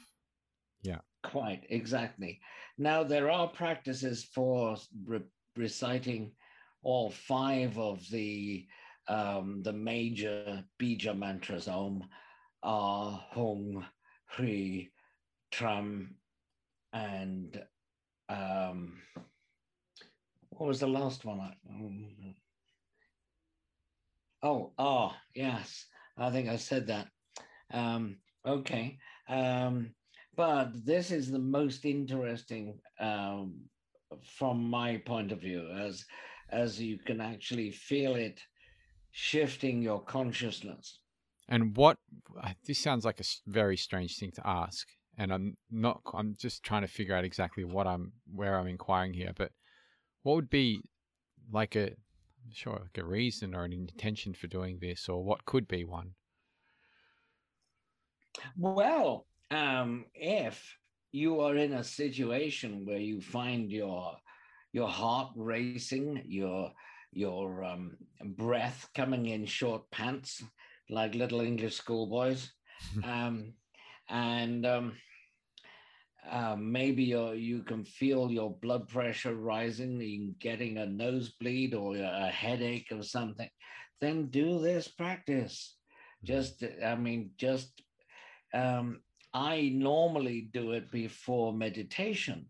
[0.81, 0.99] Yeah.
[1.23, 2.39] Quite exactly.
[2.77, 5.21] Now there are practices for re-
[5.57, 6.31] reciting
[6.81, 8.65] all five of the
[9.09, 12.03] um, the major bija mantras Om,
[12.63, 13.85] Ah, Hung,
[14.25, 14.91] Hri,
[15.51, 16.15] Tram,
[16.93, 17.61] and
[18.29, 19.01] um,
[20.51, 21.55] what was the last one?
[24.43, 25.85] Oh, Ah, yes,
[26.17, 27.07] I think I said that.
[27.71, 28.97] Um, Okay.
[29.27, 29.93] Um,
[30.35, 33.69] but this is the most interesting um,
[34.23, 36.05] from my point of view, as
[36.51, 38.39] as you can actually feel it
[39.11, 40.99] shifting your consciousness.
[41.47, 41.97] And what
[42.65, 44.87] this sounds like a very strange thing to ask,
[45.17, 46.01] and I'm not.
[46.13, 49.31] I'm just trying to figure out exactly what I'm where I'm inquiring here.
[49.35, 49.51] But
[50.23, 50.81] what would be
[51.51, 51.95] like a
[52.51, 56.11] sure like a reason or an intention for doing this, or what could be one?
[58.55, 60.77] Well, um, if
[61.11, 64.17] you are in a situation where you find your
[64.71, 66.71] your heart racing, your
[67.11, 70.43] your um, breath coming in short pants
[70.89, 72.51] like little English schoolboys,
[73.03, 73.53] um,
[74.09, 74.93] and um,
[76.29, 82.27] uh, maybe you can feel your blood pressure rising, in getting a nosebleed or a
[82.27, 83.49] headache or something,
[84.01, 85.75] then do this practice.
[86.23, 87.81] Just, I mean, just
[88.53, 89.01] um,
[89.33, 92.47] I normally do it before meditation,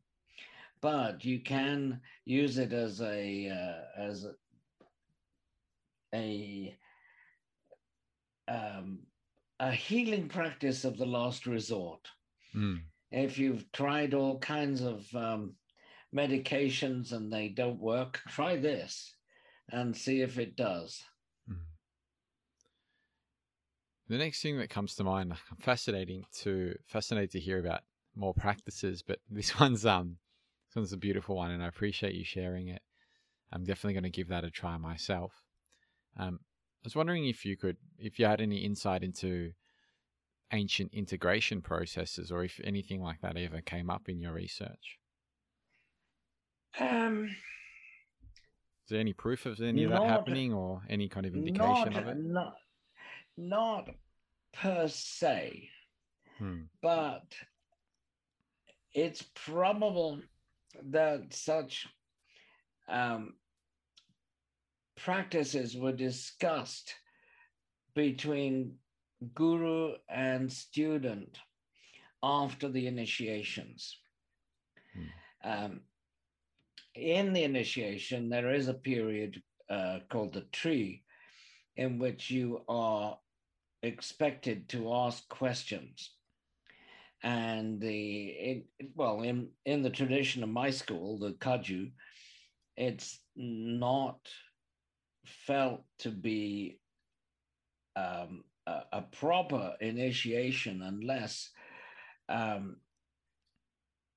[0.81, 4.31] but you can use it as a uh, as a,
[6.13, 6.77] a
[8.47, 8.99] um,
[9.59, 12.07] a healing practice of the last resort.
[12.55, 12.81] Mm.
[13.11, 15.55] If you've tried all kinds of um,
[16.15, 19.15] medications and they don't work, try this
[19.71, 21.03] and see if it does.
[24.09, 27.81] The next thing that comes to mind, fascinating to fascinated to hear about
[28.15, 30.17] more practices, but this one's um
[30.67, 32.81] this one's a beautiful one, and I appreciate you sharing it.
[33.51, 35.33] I'm definitely going to give that a try myself.
[36.19, 39.51] Um, I was wondering if you could, if you had any insight into
[40.51, 44.99] ancient integration processes, or if anything like that ever came up in your research.
[46.79, 51.93] Um, is there any proof of any of that happening, or any kind of indication
[51.93, 52.17] not, of it?
[52.17, 52.55] Not,
[53.37, 53.89] not
[54.53, 55.69] per se,
[56.37, 56.61] hmm.
[56.81, 57.33] but
[58.93, 60.19] it's probable
[60.89, 61.87] that such
[62.87, 63.35] um,
[65.03, 66.93] practices were discussed
[67.95, 68.75] between
[69.33, 71.39] guru and student
[72.23, 73.97] after the initiations.
[74.93, 75.49] Hmm.
[75.49, 75.79] Um,
[76.95, 81.03] in the initiation, there is a period uh, called the tree
[81.77, 83.17] in which you are
[83.83, 86.11] expected to ask questions.
[87.23, 91.91] And the it, well, in in the tradition of my school, the Kagyud,
[92.77, 94.19] it's not
[95.45, 96.79] felt to be
[97.95, 101.49] um, a, a, proper initiation unless
[102.29, 102.77] um,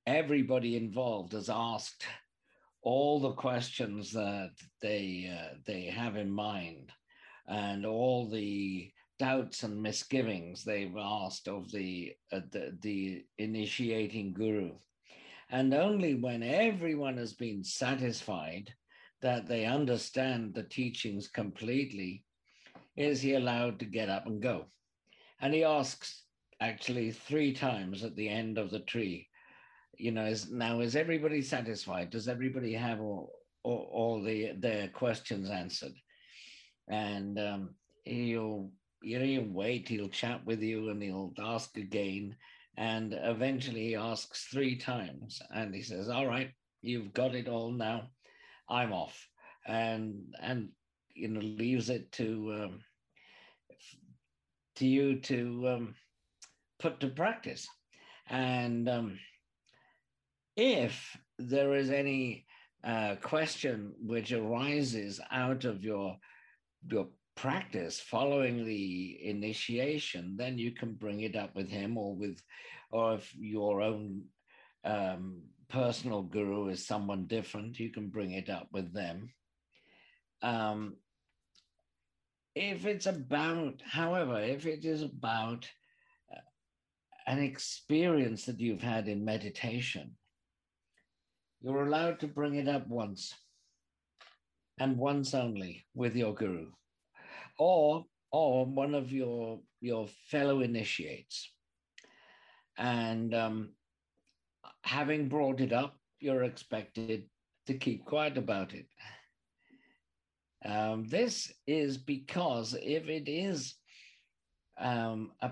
[0.06, 2.04] everybody involved has asked
[2.82, 4.50] all the questions that
[4.80, 6.90] they uh, they have in mind
[7.46, 14.72] and all the doubts and misgivings they've asked of the, uh, the, the initiating guru.
[15.48, 18.72] And only when everyone has been satisfied
[19.22, 22.24] that they understand the teachings completely
[22.96, 24.66] is he allowed to get up and go.
[25.40, 26.24] And he asks
[26.60, 29.28] actually three times at the end of the tree,
[29.98, 32.10] you know, is now is everybody satisfied?
[32.10, 35.94] Does everybody have all, all, all the their questions answered?
[36.88, 38.70] And um, he'll
[39.02, 42.36] you know, you wait, he'll chat with you and he'll ask again.
[42.76, 46.50] And eventually he asks three times and he says, All right,
[46.80, 48.08] you've got it all now.
[48.72, 49.28] I'm off.
[49.66, 50.70] And and
[51.14, 52.80] you know, leaves it to um,
[54.76, 55.94] to you to um,
[56.80, 57.68] put to practice.
[58.28, 59.18] And um,
[60.56, 62.46] if there is any
[62.82, 66.16] uh, question which arises out of your
[66.90, 72.38] your practice following the initiation, then you can bring it up with him or with,
[72.90, 74.22] or if your own
[74.84, 75.42] um,
[75.72, 79.32] personal guru is someone different, you can bring it up with them.
[80.42, 80.96] Um,
[82.54, 85.66] if it's about, however, if it is about
[86.30, 86.40] uh,
[87.26, 90.12] an experience that you've had in meditation,
[91.62, 93.34] you're allowed to bring it up once
[94.78, 96.66] and once only with your guru
[97.58, 101.52] or or one of your your fellow initiates
[102.78, 103.70] and um,
[104.82, 107.24] having brought it up you're expected
[107.66, 108.86] to keep quiet about it
[110.64, 113.74] um, this is because if it is
[114.78, 115.50] um, a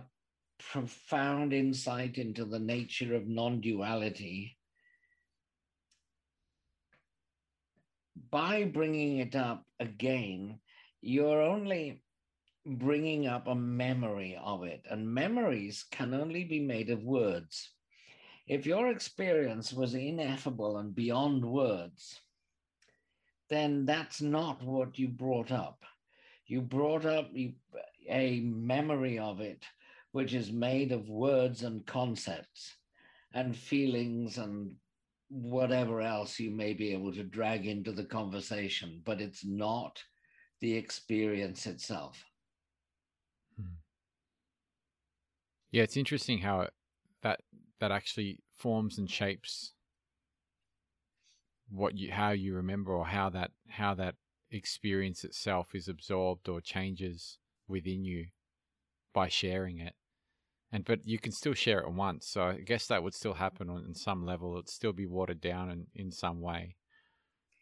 [0.59, 4.57] profound insight into the nature of non-duality
[8.31, 10.59] by bringing it up again
[11.03, 12.03] you're only
[12.66, 14.85] bringing up a memory of it.
[14.91, 17.70] And memories can only be made of words.
[18.51, 22.19] If your experience was ineffable and beyond words,
[23.49, 25.85] then that's not what you brought up.
[26.49, 27.31] You brought up
[28.09, 29.65] a memory of it,
[30.11, 32.75] which is made of words and concepts
[33.33, 34.75] and feelings and
[35.29, 40.03] whatever else you may be able to drag into the conversation, but it's not
[40.61, 42.25] the experience itself.
[43.57, 43.77] Hmm.
[45.71, 46.67] Yeah, it's interesting how
[47.23, 47.43] that
[47.81, 49.72] that actually forms and shapes
[51.70, 54.16] what you how you remember or how that how that
[54.51, 58.26] experience itself is absorbed or changes within you
[59.14, 59.95] by sharing it.
[60.72, 63.68] And but you can still share it once so i guess that would still happen
[63.68, 64.55] on, on some level.
[64.55, 66.76] It'd still be watered down in, in some way.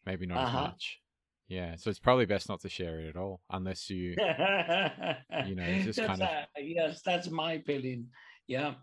[0.04, 0.58] Maybe not uh-huh.
[0.58, 1.00] as much.
[1.48, 4.14] Yeah so it's probably best not to share it at all unless you
[5.46, 8.08] you know just kind of yes that's my opinion.
[8.46, 8.74] Yeah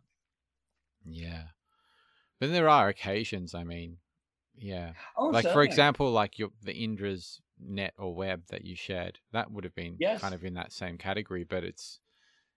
[1.05, 1.43] yeah
[2.39, 3.97] but there are occasions i mean
[4.57, 4.91] yeah.
[5.17, 9.51] Oh, like for example, like your the Indra's net or web that you shared, that
[9.51, 10.21] would have been yes.
[10.21, 11.99] kind of in that same category, but it's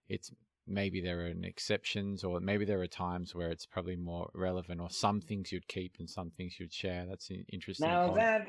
[0.09, 0.31] it's
[0.67, 4.91] maybe there are exceptions or maybe there are times where it's probably more relevant or
[4.91, 7.07] some things you'd keep and some things you'd share.
[7.09, 7.89] That's interesting.
[7.89, 8.17] Now point.
[8.17, 8.49] that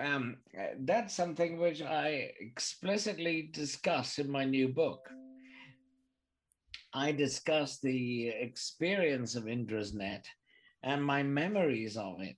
[0.00, 5.10] um, uh, that's something which I explicitly discuss in my new book.
[6.98, 10.26] I discuss the experience of Indra's net
[10.82, 12.36] and my memories of it,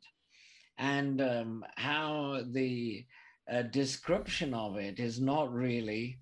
[0.77, 3.07] and um, how the
[3.51, 6.19] uh, description of it is not really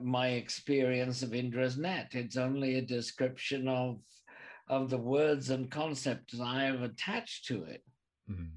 [0.00, 2.08] my experience of Indra's net.
[2.12, 4.00] It's only a description of
[4.68, 7.84] of the words and concepts I have attached to it.
[8.28, 8.56] Mm-hmm.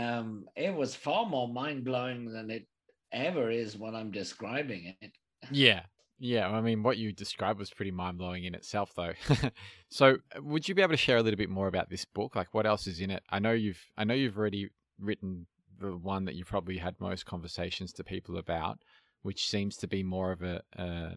[0.00, 2.66] Um, it was far more mind blowing than it
[3.12, 5.12] ever is when I'm describing it.
[5.50, 5.82] Yeah,
[6.18, 9.12] yeah, I mean, what you described was pretty mind blowing in itself, though.
[9.88, 12.36] so, uh, would you be able to share a little bit more about this book?
[12.36, 13.22] Like, what else is in it?
[13.30, 15.46] I know you've, I know you've already written
[15.80, 18.78] the one that you probably had most conversations to people about,
[19.22, 21.14] which seems to be more of a, uh,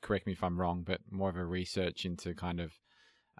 [0.00, 2.72] correct me if I'm wrong, but more of a research into kind of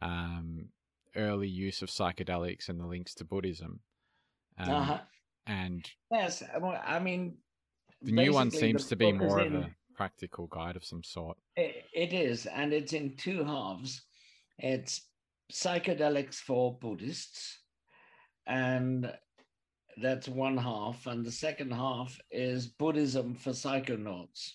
[0.00, 0.68] um,
[1.16, 3.80] early use of psychedelics and the links to Buddhism.
[4.58, 4.98] Um, uh-huh.
[5.46, 6.42] And yes,
[6.86, 7.38] I mean,
[8.02, 11.36] the new one seems to be more of a practical guide of some sort.
[11.56, 14.00] it, it is, and it's in two halves.
[14.60, 15.08] It's
[15.52, 17.58] psychedelics for Buddhists,
[18.46, 19.12] and
[20.00, 24.52] that's one half, and the second half is Buddhism for psychonauts.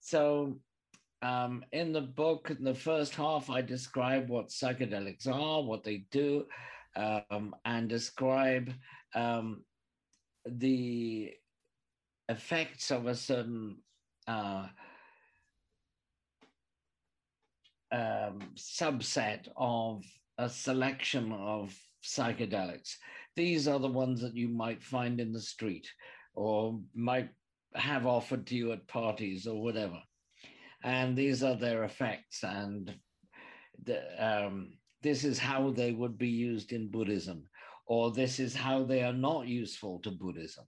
[0.00, 0.58] So,
[1.22, 6.04] um, in the book, in the first half, I describe what psychedelics are, what they
[6.10, 6.44] do,
[6.94, 8.70] um, and describe
[9.14, 9.64] um,
[10.44, 11.32] the
[12.28, 13.76] effects of a certain
[14.26, 14.66] uh,
[17.92, 20.04] um, subset of
[20.38, 22.96] a selection of psychedelics.
[23.36, 25.88] These are the ones that you might find in the street
[26.34, 27.28] or might
[27.74, 30.00] have offered to you at parties or whatever.
[30.84, 32.42] And these are their effects.
[32.42, 32.94] And
[33.84, 34.72] the, um,
[35.02, 37.48] this is how they would be used in Buddhism,
[37.86, 40.64] or this is how they are not useful to Buddhism.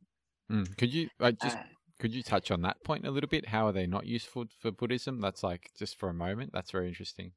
[0.50, 0.76] Mm.
[0.76, 1.62] Could you like just uh,
[1.98, 3.48] could you touch on that point a little bit?
[3.48, 5.20] How are they not useful for Buddhism?
[5.20, 6.50] That's like just for a moment.
[6.52, 7.32] That's very interesting.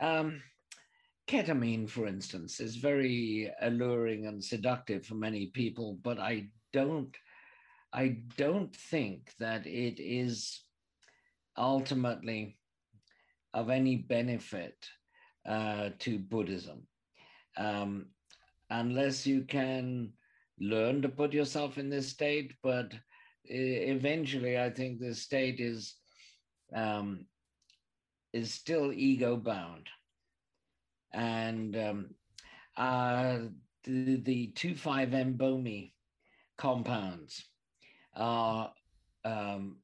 [0.00, 0.42] Um,
[1.28, 7.14] ketamine, for instance, is very alluring and seductive for many people, but I don't,
[7.92, 10.62] I don't think that it is
[11.58, 12.56] ultimately
[13.52, 14.88] of any benefit
[15.46, 16.86] uh, to Buddhism,
[17.56, 18.06] um,
[18.70, 20.12] unless you can
[20.60, 22.92] learn to put yourself in this state, but
[23.44, 25.94] eventually, I think this state is
[26.74, 27.26] um,
[28.32, 29.88] is still ego bound,
[31.12, 32.10] and um,
[32.76, 33.38] uh,
[33.84, 35.92] the, the two five NBOMe
[36.58, 37.44] compounds
[38.14, 38.72] are
[39.24, 39.78] um,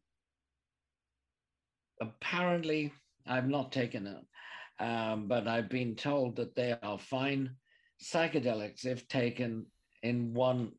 [2.00, 2.92] apparently
[3.26, 7.56] I've not taken it, um, but I've been told that they are fine
[8.00, 9.66] psychedelics if taken
[10.02, 10.72] in one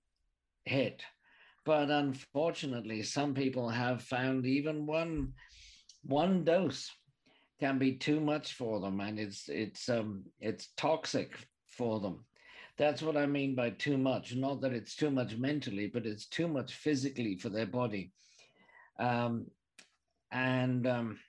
[0.65, 1.03] hit.
[1.65, 5.33] But unfortunately, some people have found even one
[6.03, 6.89] one dose
[7.59, 11.37] can be too much for them, and it's it's um it's toxic
[11.67, 12.25] for them.
[12.77, 14.35] That's what I mean by too much.
[14.35, 18.11] Not that it's too much mentally, but it's too much physically for their body.
[18.99, 19.47] Um,
[20.31, 21.19] and um,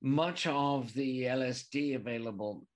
[0.00, 2.66] much of the LSD available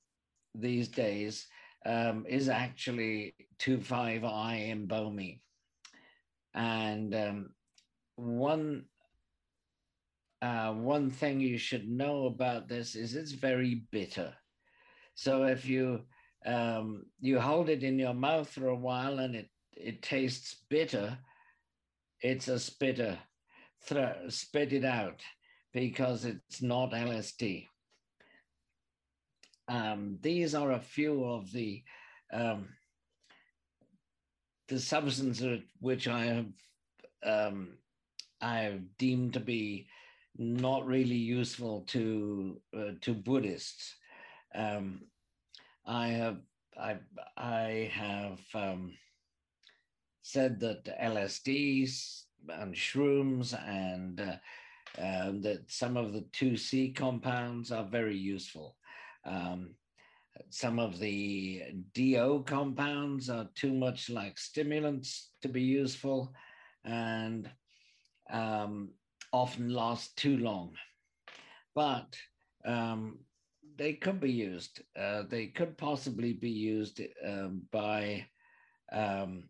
[0.54, 1.46] these days
[1.86, 5.40] um, is actually 25I NBOMe.
[6.54, 7.50] And um,
[8.16, 8.84] one
[10.42, 14.34] uh, one thing you should know about this is it's very bitter.
[15.14, 16.00] So if you
[16.44, 21.16] um, you hold it in your mouth for a while and it it tastes bitter,
[22.20, 23.18] it's a spitter.
[24.28, 25.20] Spit it out
[25.72, 27.66] because it's not LSD.
[29.66, 31.82] Um, these are a few of the
[32.32, 32.68] um,
[34.68, 36.46] the substances which I have
[37.24, 37.78] um,
[38.40, 39.86] I have deemed to be
[40.36, 43.94] not really useful to uh, to Buddhists.
[44.54, 45.02] Um,
[45.86, 46.38] I have
[46.78, 46.96] I
[47.36, 48.94] I have um,
[50.22, 57.84] said that LSDs and shrooms and uh, uh, that some of the 2C compounds are
[57.84, 58.76] very useful.
[59.24, 59.74] Um,
[60.50, 61.62] some of the
[61.94, 66.32] DO compounds are too much like stimulants to be useful
[66.84, 67.50] and
[68.30, 68.90] um,
[69.32, 70.72] often last too long.
[71.74, 72.16] But
[72.64, 73.18] um,
[73.76, 74.82] they could be used.
[74.98, 78.26] Uh, they could possibly be used um, by
[78.92, 79.44] um,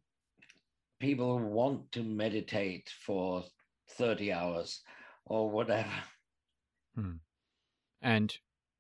[1.01, 3.45] people who want to meditate for
[3.91, 4.83] 30 hours
[5.27, 5.91] or whatever.
[6.95, 7.17] Hmm.
[8.01, 8.33] And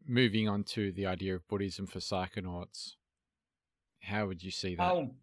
[0.07, 2.93] moving on to the idea of Buddhism for psychonauts,
[4.03, 4.91] how would you see that?
[4.91, 5.15] Oh,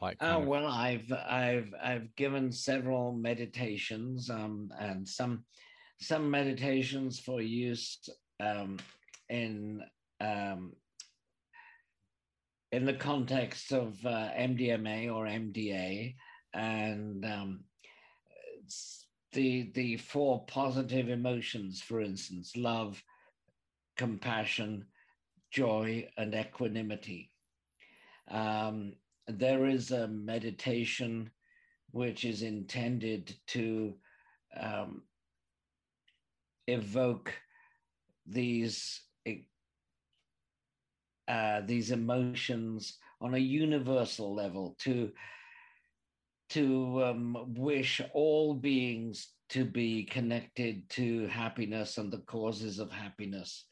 [0.00, 0.46] like oh of...
[0.46, 5.44] well, I've I've I've given several meditations um, and some
[6.00, 7.98] some meditations for use
[8.40, 8.78] um,
[9.28, 9.82] in
[10.20, 10.72] um,
[12.72, 16.14] in the context of uh, MDMA or MDA,
[16.52, 17.60] and um,
[19.32, 23.02] the the four positive emotions, for instance, love,
[23.96, 24.86] compassion,
[25.50, 27.30] joy, and equanimity.
[28.28, 28.94] Um,
[29.28, 31.30] there is a meditation
[31.92, 33.94] which is intended to
[34.60, 35.02] um,
[36.66, 37.32] evoke
[38.26, 39.02] these
[41.28, 45.10] uh, these emotions on a universal level to
[46.48, 53.64] to um, wish all beings to be connected to happiness and the causes of happiness,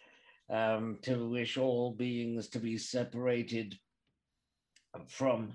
[0.50, 3.78] um, to wish all beings to be separated
[5.08, 5.52] from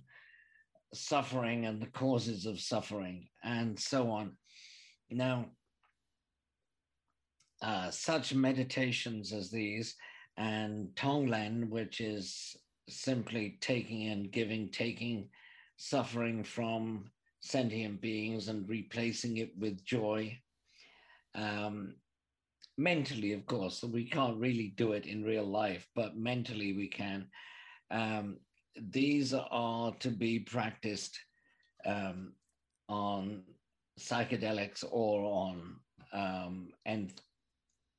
[0.94, 4.36] suffering and the causes of suffering, and so on.
[5.10, 5.46] Now,
[7.62, 9.96] uh, such meditations as these
[10.38, 12.56] and Tonglen, which is
[12.88, 15.30] simply taking and giving, taking
[15.78, 17.12] suffering from
[17.42, 20.38] sentient beings and replacing it with joy.
[21.36, 21.96] Um,
[22.80, 26.88] mentally, of course, so we can't really do it in real life, but mentally we
[26.88, 27.28] can.
[27.92, 28.38] Um,
[28.92, 31.20] these are to be practiced
[31.86, 32.34] um,
[32.88, 33.44] on
[34.00, 35.76] psychedelics or on
[36.14, 37.14] um, and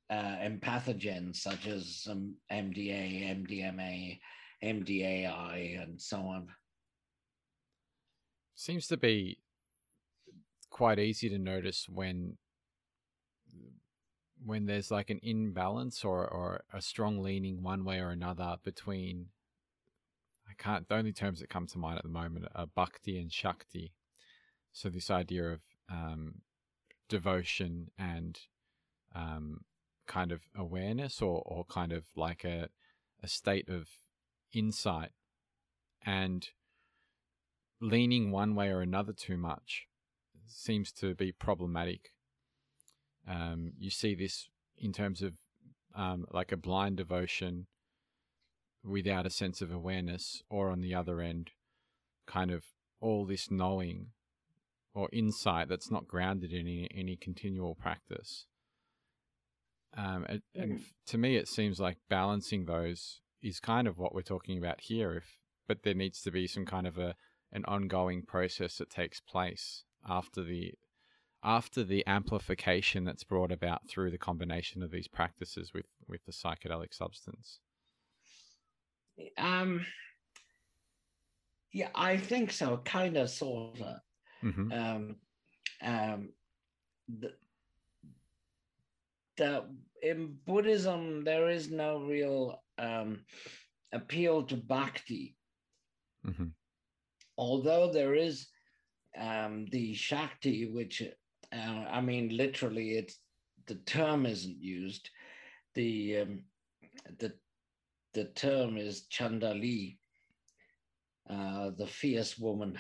[0.08, 4.18] uh, empathogens such as um, MDA, MDMA,
[4.64, 6.48] MDAI, and so on.
[8.54, 9.38] Seems to be
[10.70, 12.38] quite easy to notice when
[14.44, 19.26] when there's like an imbalance or, or a strong leaning one way or another between
[20.48, 23.32] I can't the only terms that come to mind at the moment are bhakti and
[23.32, 23.92] shakti.
[24.72, 25.60] So this idea of
[25.90, 26.42] um,
[27.08, 28.38] devotion and
[29.14, 29.60] um,
[30.06, 32.68] kind of awareness or, or kind of like a,
[33.22, 33.88] a state of
[34.52, 35.10] insight
[36.04, 36.48] and
[37.80, 39.86] leaning one way or another too much
[40.46, 42.12] seems to be problematic.
[43.28, 44.48] Um, you see this
[44.78, 45.34] in terms of
[45.94, 47.66] um, like a blind devotion
[48.84, 51.50] without a sense of awareness, or on the other end,
[52.26, 52.64] kind of
[53.00, 54.06] all this knowing
[54.94, 58.46] or insight that's not grounded in any, any continual practice.
[59.96, 64.22] Um, and, and to me, it seems like balancing those is kind of what we're
[64.22, 65.14] talking about here.
[65.14, 65.24] If
[65.66, 67.14] but there needs to be some kind of a
[67.52, 70.74] an ongoing process that takes place after the
[71.42, 76.32] after the amplification that's brought about through the combination of these practices with with the
[76.32, 77.60] psychedelic substance.
[79.38, 79.84] Um.
[81.72, 82.78] Yeah, I think so.
[82.84, 83.96] Kind of, sort of.
[84.42, 84.72] Mm-hmm.
[84.72, 85.16] Um.
[85.82, 86.28] Um.
[87.20, 87.32] The,
[89.40, 89.64] that
[90.02, 93.20] in Buddhism there is no real um,
[93.92, 95.36] appeal to bhakti,
[96.26, 96.48] mm-hmm.
[97.36, 98.48] although there is
[99.18, 101.02] um, the shakti, which
[101.52, 103.18] uh, I mean literally, it's
[103.66, 105.10] the term isn't used.
[105.74, 106.44] The um,
[107.18, 107.32] the
[108.14, 109.98] the term is chandali,
[111.28, 112.78] uh, the fierce woman,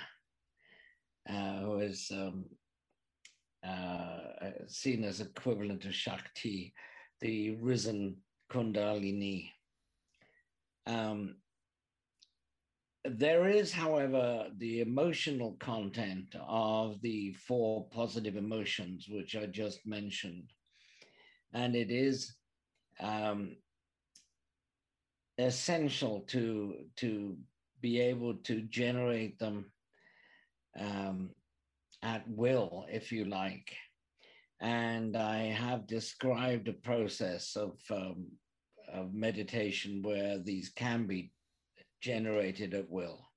[1.28, 2.44] uh, who is um,
[3.66, 6.74] uh, seen as equivalent to Shakti,
[7.20, 8.16] the risen
[8.50, 9.50] Kundalini.
[10.86, 11.36] Um,
[13.04, 20.50] there is, however, the emotional content of the four positive emotions, which I just mentioned.
[21.54, 22.34] And it is
[23.00, 23.56] um,
[25.38, 27.36] essential to, to
[27.80, 29.72] be able to generate them
[30.78, 31.30] um,
[32.02, 33.74] at will, if you like.
[34.60, 38.26] And I have described a process of, um,
[38.92, 41.32] of meditation where these can be
[42.00, 43.28] generated at will.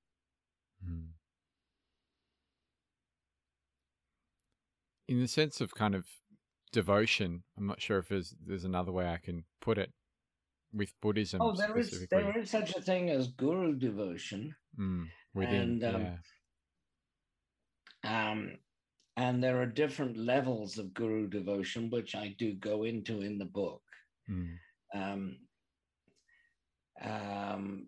[0.86, 1.12] Hmm.
[5.08, 6.06] In the sense of kind of
[6.72, 9.92] devotion, I'm not sure if there's there's another way I can put it
[10.74, 11.42] with Buddhism.
[11.42, 14.56] Oh, there is there is such a thing as guru devotion.
[14.80, 16.08] Mm, within, and um,
[18.04, 18.32] yeah.
[18.32, 18.58] um,
[19.18, 23.46] and there are different levels of guru devotion, which I do go into in the
[23.46, 23.82] book.
[24.30, 24.56] Mm.
[24.96, 25.38] Um,
[27.02, 27.88] um,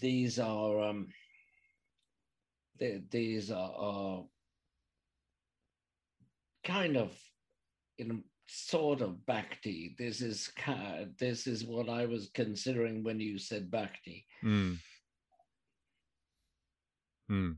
[0.00, 1.08] these are um,
[3.10, 4.24] these are, are
[6.64, 7.12] kind of
[7.98, 9.94] you know sort of bhakti.
[9.98, 10.50] This is
[11.18, 14.26] this is what I was considering when you said bhakti.
[14.44, 14.78] Mm.
[17.30, 17.56] Mm.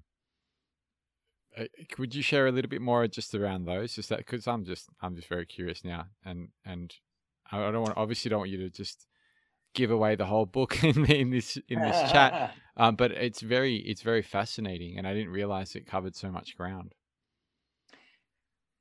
[1.56, 3.94] Uh, could you share a little bit more just around those?
[3.94, 6.92] Just that because I'm just I'm just very curious now, and and
[7.50, 9.06] I don't want obviously don't want you to just
[9.74, 12.54] give away the whole book in, in this in this chat.
[12.74, 16.56] Um, but it's very it's very fascinating, and I didn't realize it covered so much
[16.56, 16.94] ground.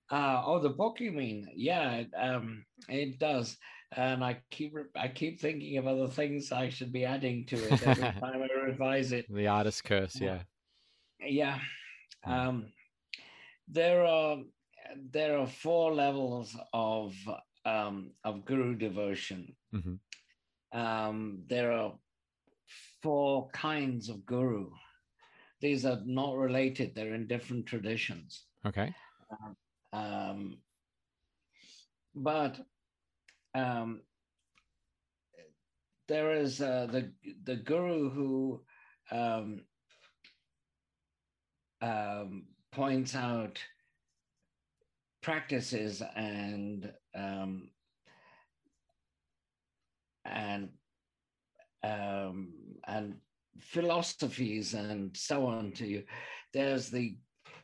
[0.10, 1.50] Uh, oh, the book you mean?
[1.54, 3.58] Yeah, it, um, it does.
[3.94, 7.86] And I keep I keep thinking of other things I should be adding to it
[7.86, 9.26] every time I revise it.
[9.30, 10.44] The artist curse, yeah.
[11.20, 11.60] Yeah.
[12.26, 12.68] Um,
[13.68, 14.38] there are
[15.12, 17.14] there are four levels of
[17.66, 19.54] um, of guru devotion.
[19.76, 19.96] Mm-hmm
[20.72, 21.94] um, there are
[23.02, 24.70] four kinds of guru.
[25.60, 28.46] These are not related, they're in different traditions.
[28.66, 28.94] Okay.
[29.94, 30.58] Um,
[32.16, 32.60] but
[33.54, 34.02] um,
[36.08, 37.12] there is uh, the,
[37.44, 38.62] the guru who
[39.12, 39.62] um,
[41.82, 43.60] um, points out
[45.22, 47.70] practices and um,
[50.26, 50.70] and
[51.84, 52.50] um,
[52.88, 53.16] and
[53.60, 56.04] philosophies and so on to you.
[56.54, 57.18] There's the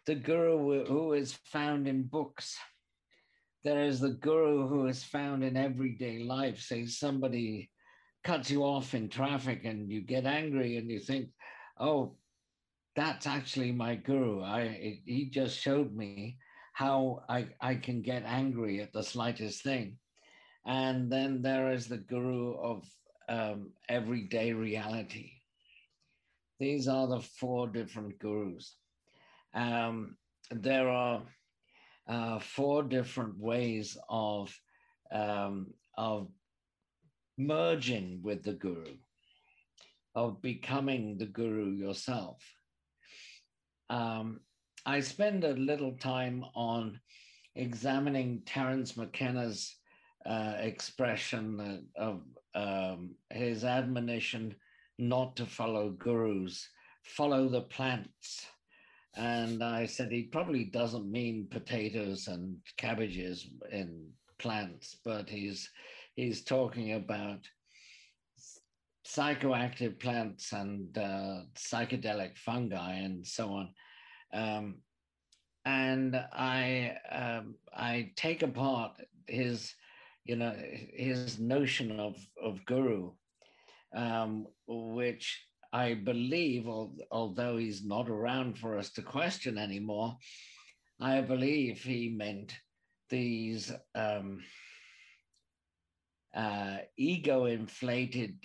[0.06, 2.58] the guru who is found in books.
[3.64, 6.62] There is the guru who is found in everyday life.
[6.62, 7.70] Say somebody
[8.24, 11.30] cuts you off in traffic and you get angry and you think,
[11.80, 12.16] oh,
[12.96, 14.44] that's actually my guru.
[14.44, 16.38] I he just showed me
[16.74, 19.98] how I, I can get angry at the slightest thing.
[20.68, 22.84] And then there is the guru of
[23.30, 25.32] um, everyday reality.
[26.60, 28.76] These are the four different gurus.
[29.54, 30.18] Um,
[30.52, 31.24] there are
[32.10, 34.54] uh, four different ways of
[35.12, 35.68] um,
[35.98, 36.28] of
[37.38, 38.98] merging with the guru,
[40.16, 42.44] of becoming the guru yourself.
[43.90, 44.42] Um,
[44.86, 47.00] I spend a little time on
[47.56, 49.78] examining Terence McKenna's
[50.28, 52.22] uh, expression of
[52.54, 54.56] um, his admonition
[55.00, 56.68] not to follow gurus,
[57.04, 58.46] follow the plants.
[59.16, 65.70] And I said he probably doesn't mean potatoes and cabbages in plants, but he's
[66.16, 67.40] he's talking about
[69.08, 73.70] psychoactive plants and uh, psychedelic fungi and so on.
[74.34, 74.76] Um,
[75.66, 78.92] and I um, I take apart
[79.28, 79.74] his
[80.28, 80.54] you know,
[80.94, 83.12] his notion of, of guru,
[83.96, 85.42] um, which
[85.72, 86.68] I believe,
[87.12, 90.18] although he's not around for us to question anymore,
[91.00, 92.54] I believe he meant
[93.10, 94.40] these um,
[96.36, 98.36] uh, ego inflated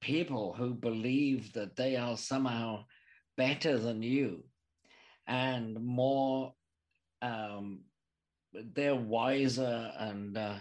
[0.00, 2.84] people who believe that they are somehow
[3.36, 4.44] better than you
[5.26, 6.52] and more,
[7.22, 7.80] um,
[8.74, 10.56] they're wiser and uh,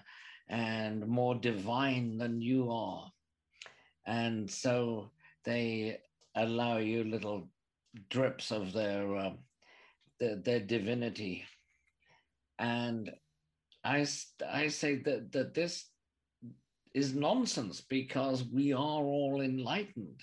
[0.48, 3.12] and more divine than you are.
[4.06, 5.12] And so
[5.46, 6.00] they
[6.36, 7.50] allow you little
[8.10, 9.32] drips of their, uh,
[10.20, 11.46] their, their divinity.
[12.60, 13.12] And
[13.84, 14.06] I,
[14.48, 15.90] I say that, that this
[16.94, 20.22] is nonsense because we are all enlightened.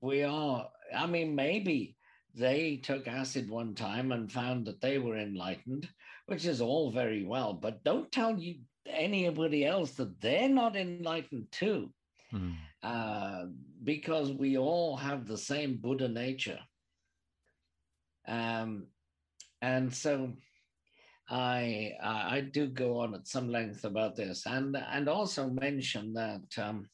[0.00, 1.96] We are, I mean, maybe
[2.34, 5.88] they took acid one time and found that they were enlightened,
[6.26, 11.50] which is all very well, but don't tell you anybody else that they're not enlightened
[11.52, 11.92] too,
[12.32, 12.54] Mm.
[12.82, 13.46] uh,
[13.82, 16.60] because we all have the same Buddha nature.
[18.28, 18.86] Um,
[19.62, 20.34] and so
[21.28, 26.46] I, I do go on at some length about this, and and also mention that
[26.58, 26.88] um,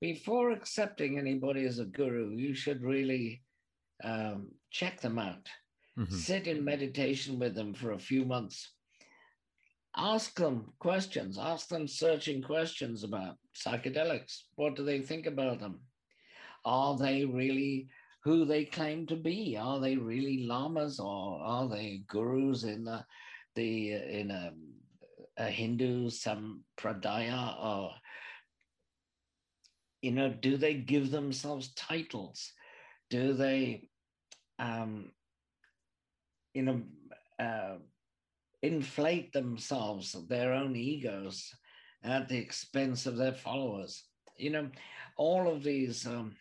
[0.00, 3.42] before accepting anybody as a guru, you should really
[4.04, 5.46] um, check them out.
[5.98, 6.12] Mhm.
[6.12, 8.74] Sit in meditation with them for a few months.
[9.98, 11.38] Ask them questions.
[11.38, 14.42] Ask them searching questions about psychedelics.
[14.54, 15.80] What do they think about them?
[16.64, 17.88] Are they really
[18.22, 19.56] who they claim to be?
[19.60, 23.04] Are they really lamas or are they gurus in the,
[23.56, 24.52] the in a,
[25.36, 27.90] a Hindu sampradaya or
[30.02, 32.52] you know, do they give themselves titles?
[33.10, 33.88] Do they,
[34.58, 35.10] um,
[36.54, 36.82] you know,
[37.40, 37.78] uh,
[38.62, 41.52] inflate themselves, their own egos,
[42.02, 44.04] at the expense of their followers?
[44.36, 44.70] You know,
[45.16, 46.36] all of these um,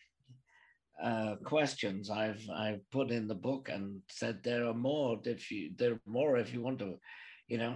[1.02, 5.72] uh, questions I've I've put in the book and said there are more if you
[5.78, 7.00] there are more if you want to,
[7.48, 7.76] you know,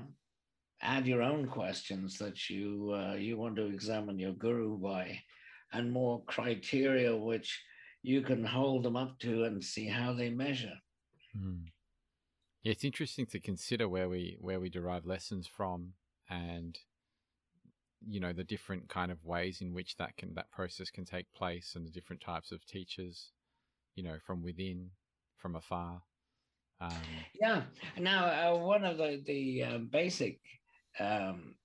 [0.82, 5.20] add your own questions that you uh, you want to examine your guru by
[5.74, 7.62] and more criteria which
[8.04, 10.74] you can hold them up to and see how they measure.
[11.38, 11.66] Mm.
[12.64, 15.94] It's interesting to consider where we where we derive lessons from,
[16.30, 16.78] and
[18.08, 21.32] you know the different kind of ways in which that can that process can take
[21.34, 23.32] place, and the different types of teachers,
[23.96, 24.92] you know, from within,
[25.38, 26.02] from afar.
[26.80, 26.92] Um,
[27.40, 27.64] Yeah.
[27.98, 30.40] Now, uh, one of the the uh, basic
[31.00, 31.56] um,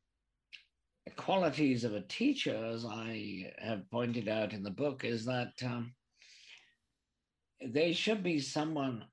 [1.16, 5.94] qualities of a teacher, as I have pointed out in the book, is that um,
[7.62, 9.04] they should be someone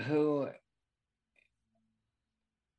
[0.00, 0.48] who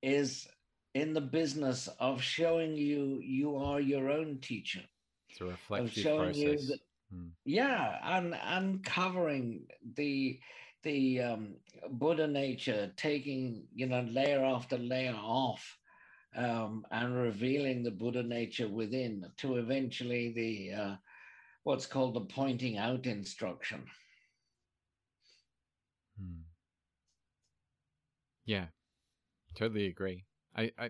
[0.02, 0.48] is
[0.94, 4.82] in the business of showing you you are your own teacher
[5.30, 6.68] it's a of reflective showing you process.
[6.68, 6.80] that
[7.14, 7.32] Mm.
[7.46, 10.40] yeah and uncovering the
[10.84, 11.56] the um,
[11.92, 15.78] buddha nature taking you know layer after layer off
[16.36, 20.96] um, and revealing the buddha nature within to eventually the uh,
[21.64, 23.84] what's called the pointing out instruction
[28.46, 28.68] Yeah,
[29.56, 30.26] totally agree.
[30.56, 30.90] I, I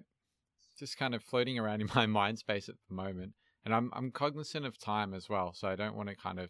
[0.77, 3.33] just kind of floating around in my mind space at the moment,
[3.65, 6.49] and I'm I'm cognizant of time as well, so I don't want to kind of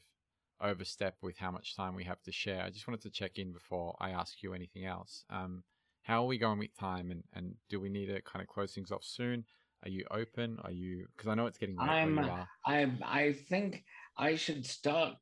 [0.62, 2.64] overstep with how much time we have to share.
[2.64, 5.26] I just wanted to check in before I ask you anything else.
[5.30, 5.64] Um,
[6.04, 8.74] how are we going with time, and and do we need to kind of close
[8.74, 9.46] things off soon?
[9.84, 10.58] Are you open?
[10.64, 11.08] Are you?
[11.16, 12.48] Because I know it's getting late I'm- where you are.
[12.66, 13.84] i i think
[14.18, 15.18] i should start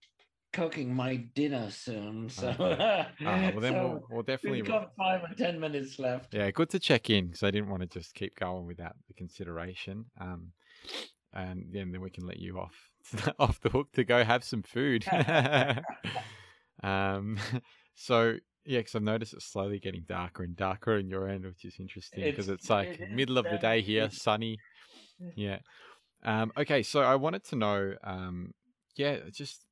[0.53, 3.07] cooking my dinner soon so, Okay.
[3.25, 6.51] Uh, well, then so we'll, we'll definitely we've got five or ten minutes left Yeah,
[6.51, 10.05] good to check in because I didn't want to just keep going without the consideration.
[10.19, 10.51] Um,
[11.33, 12.75] and then we can let you off
[13.39, 15.05] off the hook to go have some food.
[16.83, 17.37] um,
[17.95, 21.65] so yeah, because I've noticed it's slowly getting darker and darker on your end, which
[21.65, 24.57] is interesting because It's- it's, like it middle of the day here, sunny.
[25.35, 25.59] Yeah.
[26.23, 28.53] Um, okay, so I wanted to know, um,
[28.95, 29.65] yeah, just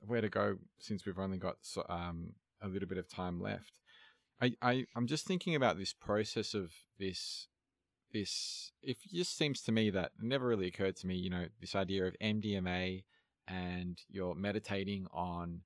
[0.00, 2.32] where to go since we've only got so, um,
[2.62, 3.78] a little bit of time left.
[4.40, 7.48] I, I I'm just thinking about this process of this
[8.12, 11.74] this it just seems to me that never really occurred to me, you know, this
[11.74, 13.04] idea of MDMA
[13.48, 15.62] and you're meditating on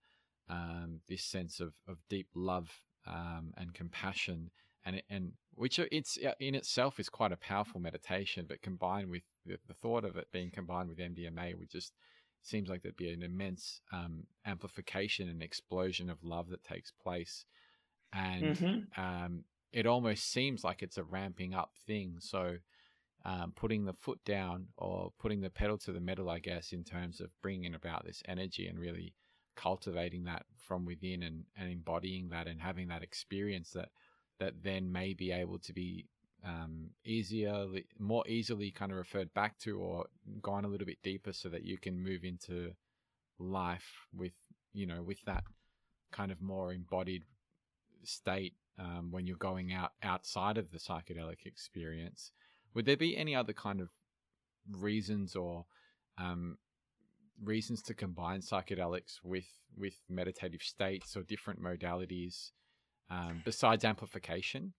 [0.48, 2.70] um, this sense of, of deep love
[3.06, 4.50] um, and compassion
[4.84, 9.58] and and which it's in itself is quite a powerful meditation, but combined with the,
[9.68, 11.92] the thought of it being combined with MDMA, would just
[12.42, 17.44] seems like there'd be an immense um, amplification and explosion of love that takes place,
[18.12, 18.86] and Mhm.
[18.96, 22.16] um, it almost seems like it's a ramping up thing.
[22.20, 22.58] So,
[23.24, 26.84] um, putting the foot down or putting the pedal to the metal, I guess, in
[26.84, 29.14] terms of bringing about this energy and really
[29.56, 33.90] cultivating that from within and, and embodying that and having that experience that
[34.38, 36.06] that then may be able to be
[36.44, 37.66] um, easier,
[37.98, 40.06] more easily kind of referred back to or
[40.42, 42.72] gone a little bit deeper so that you can move into
[43.38, 44.32] life with,
[44.72, 45.44] you know, with that
[46.12, 47.24] kind of more embodied
[48.02, 52.32] state um, when you're going out outside of the psychedelic experience.
[52.74, 53.88] Would there be any other kind of
[54.70, 55.66] reasons or
[56.18, 56.58] um,
[57.42, 59.46] reasons to combine psychedelics with
[59.76, 62.50] with meditative states or different modalities
[63.10, 64.72] um, besides amplification?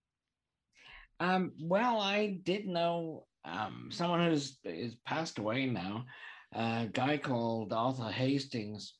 [1.22, 6.04] Um, well, I did know um, someone who's is passed away now,
[6.52, 8.94] a guy called Arthur Hastings,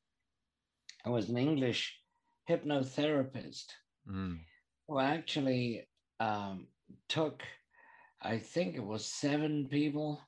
[1.05, 1.99] who was an English
[2.49, 3.66] hypnotherapist
[4.09, 4.40] Mm.
[4.89, 5.89] who actually
[6.19, 6.66] um,
[7.09, 7.43] took,
[8.20, 10.20] I think it was seven people,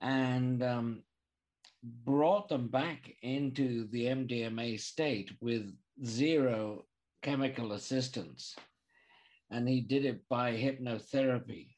[0.00, 1.02] and um,
[1.82, 5.72] brought them back into the MDMA state with
[6.04, 6.86] zero
[7.22, 8.56] chemical assistance.
[9.50, 11.68] And he did it by hypnotherapy.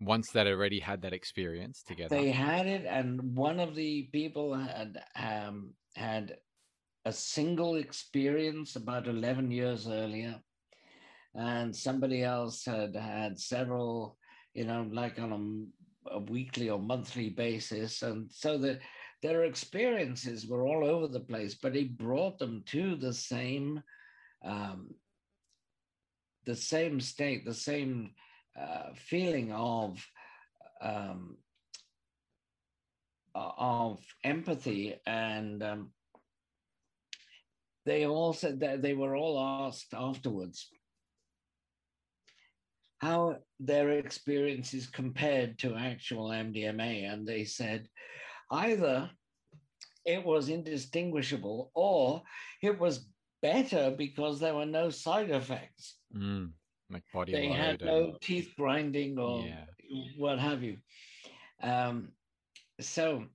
[0.00, 2.14] Once that already had that experience together.
[2.14, 6.36] They had it, and one of the people had um, had
[7.06, 10.38] a single experience about 11 years earlier,
[11.34, 14.18] and somebody else had had several,
[14.54, 15.70] you know, like on
[16.10, 18.02] a, a weekly or monthly basis.
[18.02, 18.80] And so the,
[19.22, 23.80] their experiences were all over the place, but he brought them to the same.
[24.44, 24.90] Um,
[26.46, 28.12] the same state, the same
[28.58, 30.04] uh, feeling of
[30.80, 31.36] um,
[33.34, 35.90] of empathy, and um,
[37.84, 40.68] they all said that they were all asked afterwards
[42.98, 47.88] how their experiences compared to actual MDMA, and they said
[48.50, 49.10] either
[50.06, 52.22] it was indistinguishable or
[52.62, 53.06] it was
[53.42, 55.95] better because there were no side effects.
[56.16, 56.52] Mm.
[56.90, 59.66] Like body they had and- no teeth grinding or Yeah.
[60.16, 60.78] what have you.
[61.60, 62.12] Um,
[62.80, 63.26] so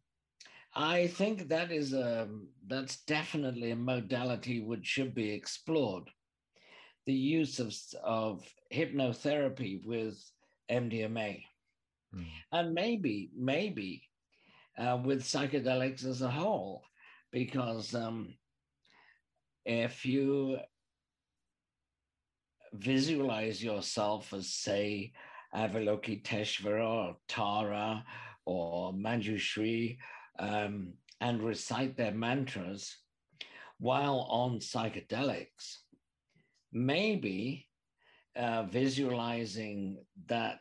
[0.73, 2.29] I think that is a
[2.67, 6.09] that's definitely a modality which should be explored.
[7.05, 10.17] The use of of hypnotherapy with
[10.69, 11.43] MDMA,
[12.15, 12.27] Mm.
[12.51, 14.09] and maybe maybe
[14.77, 16.83] uh, with psychedelics as a whole,
[17.31, 18.37] because um,
[19.65, 20.57] if you
[22.73, 25.11] visualize yourself as, say,
[25.55, 28.03] Avalokiteshvara or Tara
[28.45, 29.97] or Manjushri
[30.39, 32.95] um, and recite their mantras
[33.79, 35.77] while on psychedelics,
[36.71, 37.67] maybe
[38.35, 40.59] uh, visualizing that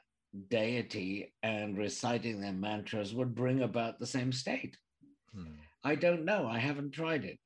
[0.48, 4.76] deity and reciting their mantras would bring about the same state.
[5.36, 5.56] Mm.
[5.84, 6.46] I don't know.
[6.46, 7.38] I haven't tried it.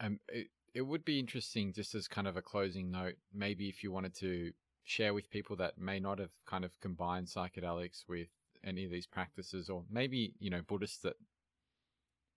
[0.00, 3.82] Um, it, it would be interesting, just as kind of a closing note, maybe if
[3.82, 4.52] you wanted to
[4.84, 8.28] share with people that may not have kind of combined psychedelics with
[8.64, 11.16] any of these practices, or maybe, you know, Buddhists that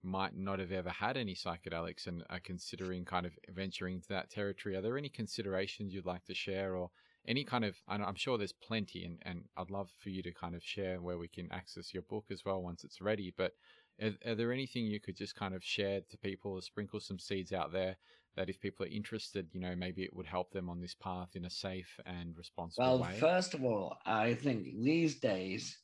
[0.04, 4.30] might not have ever had any psychedelics and are considering kind of venturing into that
[4.30, 4.76] territory.
[4.76, 6.92] Are there any considerations you'd like to share, or
[7.28, 7.76] any kind of?
[7.88, 11.18] I'm sure there's plenty, and, and I'd love for you to kind of share where
[11.18, 13.34] we can access your book as well once it's ready.
[13.36, 13.54] But
[14.02, 17.18] are, are there anything you could just kind of share to people or sprinkle some
[17.18, 17.96] seeds out there
[18.36, 21.30] that if people are interested, you know, maybe it would help them on this path
[21.36, 23.08] in a safe and responsible way.
[23.10, 25.78] Well, first of all, I think these days,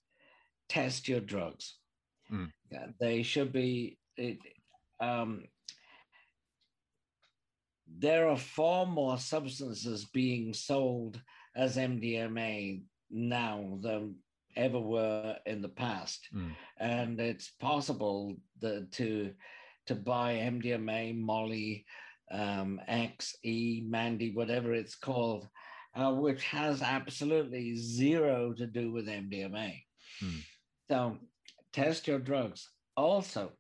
[0.70, 1.76] test your drugs.
[2.32, 2.52] Mm.
[3.00, 3.98] They should be.
[4.18, 4.40] It,
[5.00, 5.46] um,
[7.98, 11.22] there are far more substances being sold
[11.56, 14.16] as MDMA now than
[14.56, 16.56] ever were in the past, Mm.
[16.78, 19.34] and it's possible that to
[19.88, 21.86] to buy MDMA, Molly,
[22.32, 25.48] um, X, E, Mandy, whatever it's called,
[25.96, 29.82] uh, which has absolutely zero to do with MDMA.
[30.20, 30.38] Hmm.
[30.90, 31.18] So
[31.74, 32.70] test your drugs.
[32.96, 33.52] Also,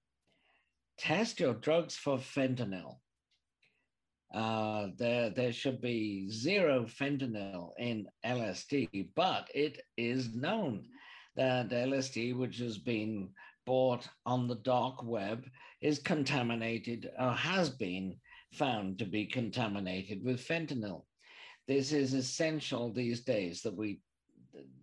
[0.97, 2.97] test your drugs for fentanyl.
[4.33, 10.85] Uh, there, there should be zero fentanyl in LSD, but it is known
[11.35, 13.29] that LSD, which has been
[13.65, 15.45] bought on the dark web,
[15.81, 18.15] is contaminated or has been
[18.53, 21.05] found to be contaminated with fentanyl.
[21.67, 24.01] This is essential these days that we,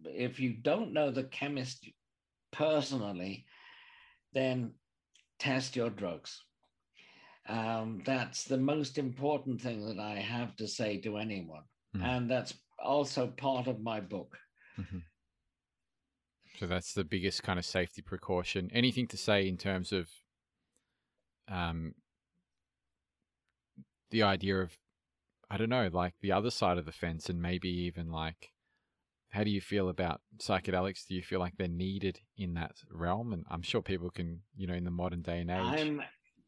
[0.05, 1.86] if you don't know the chemist
[2.53, 3.45] personally,
[4.32, 4.73] then
[5.39, 6.43] test your drugs.
[7.49, 11.62] Um, that's the most important thing that I have to say to anyone.
[11.95, 12.03] Hmm.
[12.03, 14.36] And that's also part of my book.
[14.78, 15.03] Mhm.
[16.59, 18.70] So that's the biggest kind of safety precaution.
[18.73, 20.11] Anything to say in terms of
[21.49, 21.95] um,
[24.10, 24.78] the idea of,
[25.51, 28.52] I don't know, like the other side of the fence, and maybe even like,
[29.30, 31.06] how do you feel about psychedelics?
[31.06, 33.32] Do you feel like they're needed in that realm?
[33.32, 35.80] And I'm sure people can, you know, in the modern day and age.
[35.80, 36.02] I'm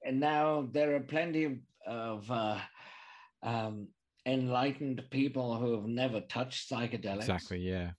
[0.04, 2.58] and now there are plenty of, uh,
[3.42, 3.88] um,
[4.26, 7.16] enlightened people who have never touched psychedelics.
[7.18, 7.90] exactly, yeah.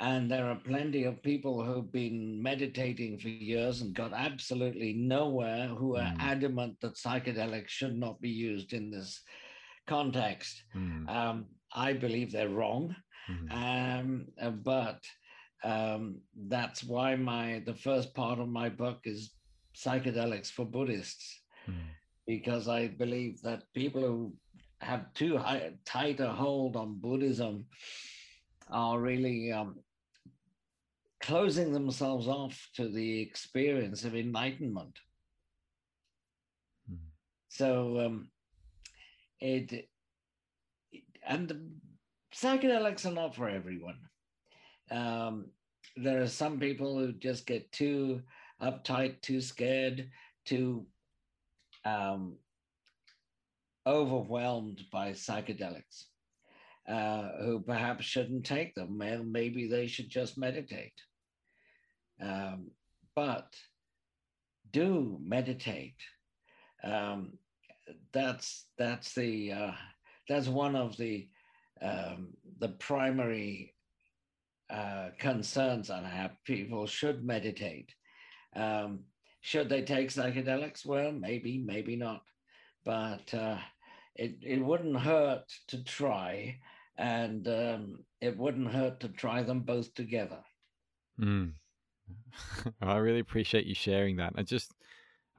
[0.00, 5.68] And there are plenty of people who've been meditating for years and got absolutely nowhere
[5.68, 6.20] who are Mm.
[6.20, 9.22] adamant that psychedelics should not be used in this
[9.86, 10.64] context.
[10.74, 12.94] Mm, Um, I believe they're wrong,
[13.28, 15.04] mhm, um, uh, but
[15.64, 19.34] um, that's why my the first part of my book is
[19.74, 21.94] psychedelics for Buddhists mm.
[22.26, 24.32] because I believe that people who
[24.80, 27.66] have too high, tight a hold on Buddhism
[28.70, 29.76] are really um,
[31.20, 34.98] closing themselves off to the experience of enlightenment.
[36.88, 36.96] Hmm.
[37.48, 38.28] So um,
[39.40, 39.88] it,
[41.26, 41.52] and
[42.34, 43.98] psychedelics are not for everyone.
[44.90, 45.46] Um,
[45.96, 48.22] there are some people who just get too
[48.62, 50.10] uptight, too scared,
[50.44, 50.86] too
[51.84, 52.36] um,
[53.86, 56.04] overwhelmed by psychedelics,
[56.88, 59.00] uh, who perhaps shouldn't take them.
[59.00, 60.94] And maybe they should just meditate.
[62.20, 62.70] Um,
[63.14, 63.54] but
[64.72, 66.00] do meditate.
[66.84, 67.38] Um,
[68.12, 69.72] that's that's the uh,
[70.28, 71.28] that's one of the
[71.80, 73.74] um, the primary
[74.70, 76.32] uh, concerns I have.
[76.44, 77.94] People should meditate.
[78.54, 79.00] Um,
[79.40, 80.84] should they take psychedelics?
[80.84, 82.22] Well, maybe, maybe not.
[82.84, 83.58] But uh,
[84.14, 86.58] it, it wouldn't hurt to try,
[86.96, 90.42] and um, it wouldn't hurt to try them both together.
[91.20, 91.52] Mm.
[92.82, 94.32] I really appreciate you sharing that.
[94.36, 94.72] I just,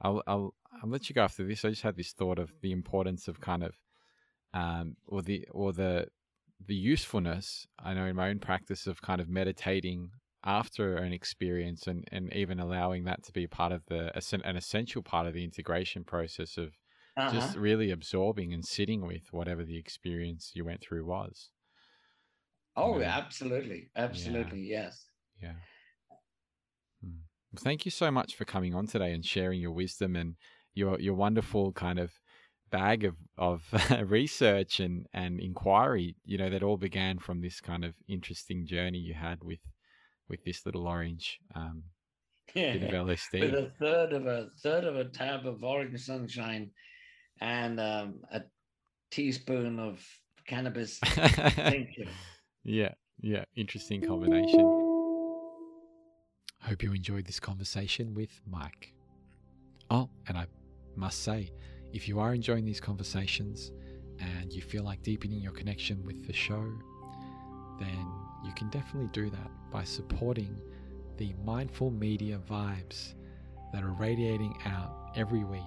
[0.00, 1.64] I'll, I'll, I'll let you go after this.
[1.64, 3.74] I just had this thought of the importance of kind of,
[4.54, 6.06] um, or the, or the,
[6.66, 7.66] the usefulness.
[7.78, 10.10] I know in my own practice of kind of meditating
[10.44, 14.10] after an experience and, and even allowing that to be part of the
[14.44, 16.72] an essential part of the integration process of
[17.16, 17.30] uh-huh.
[17.30, 21.50] just really absorbing and sitting with whatever the experience you went through was.
[22.76, 23.06] Oh, you know?
[23.06, 23.90] absolutely.
[23.96, 24.60] Absolutely.
[24.60, 24.82] Yeah.
[24.82, 25.04] Yes.
[25.42, 25.52] Yeah.
[27.58, 30.36] Thank you so much for coming on today and sharing your wisdom and
[30.74, 32.12] your your wonderful kind of
[32.70, 33.62] bag of of
[34.04, 36.16] research and and inquiry.
[36.24, 39.60] You know that all began from this kind of interesting journey you had with
[40.28, 41.82] with this little orange um,
[42.54, 43.40] yeah, bit of LSD.
[43.40, 46.70] With a third of a third of a tab of orange sunshine
[47.40, 48.42] and um, a
[49.10, 50.04] teaspoon of
[50.46, 52.06] cannabis Thank you.
[52.64, 54.79] yeah, yeah, interesting combination.
[56.70, 58.94] Hope you enjoyed this conversation with Mike.
[59.90, 60.46] Oh, and I
[60.94, 61.50] must say,
[61.92, 63.72] if you are enjoying these conversations
[64.20, 66.64] and you feel like deepening your connection with the show,
[67.80, 68.06] then
[68.44, 70.56] you can definitely do that by supporting
[71.16, 73.14] the mindful media vibes
[73.72, 75.64] that are radiating out every week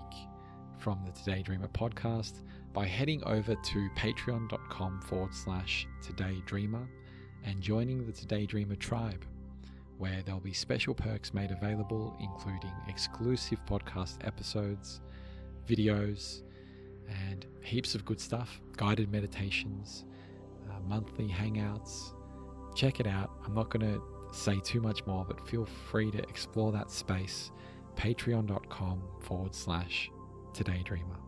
[0.80, 6.88] from the Today Dreamer podcast by heading over to patreon.com forward slash Today Dreamer
[7.44, 9.26] and joining the Today Dreamer tribe,
[9.98, 15.02] where there'll be special perks made available, including exclusive podcast episodes,
[15.68, 16.42] videos,
[17.30, 20.06] and heaps of good stuff guided meditations,
[20.70, 22.14] uh, monthly hangouts,
[22.76, 23.32] check it out.
[23.46, 24.02] I'm not going to
[24.34, 27.52] say too much more, but feel free to explore that space.
[27.96, 30.10] Patreon.com forward slash
[30.54, 31.23] Today Dreamer.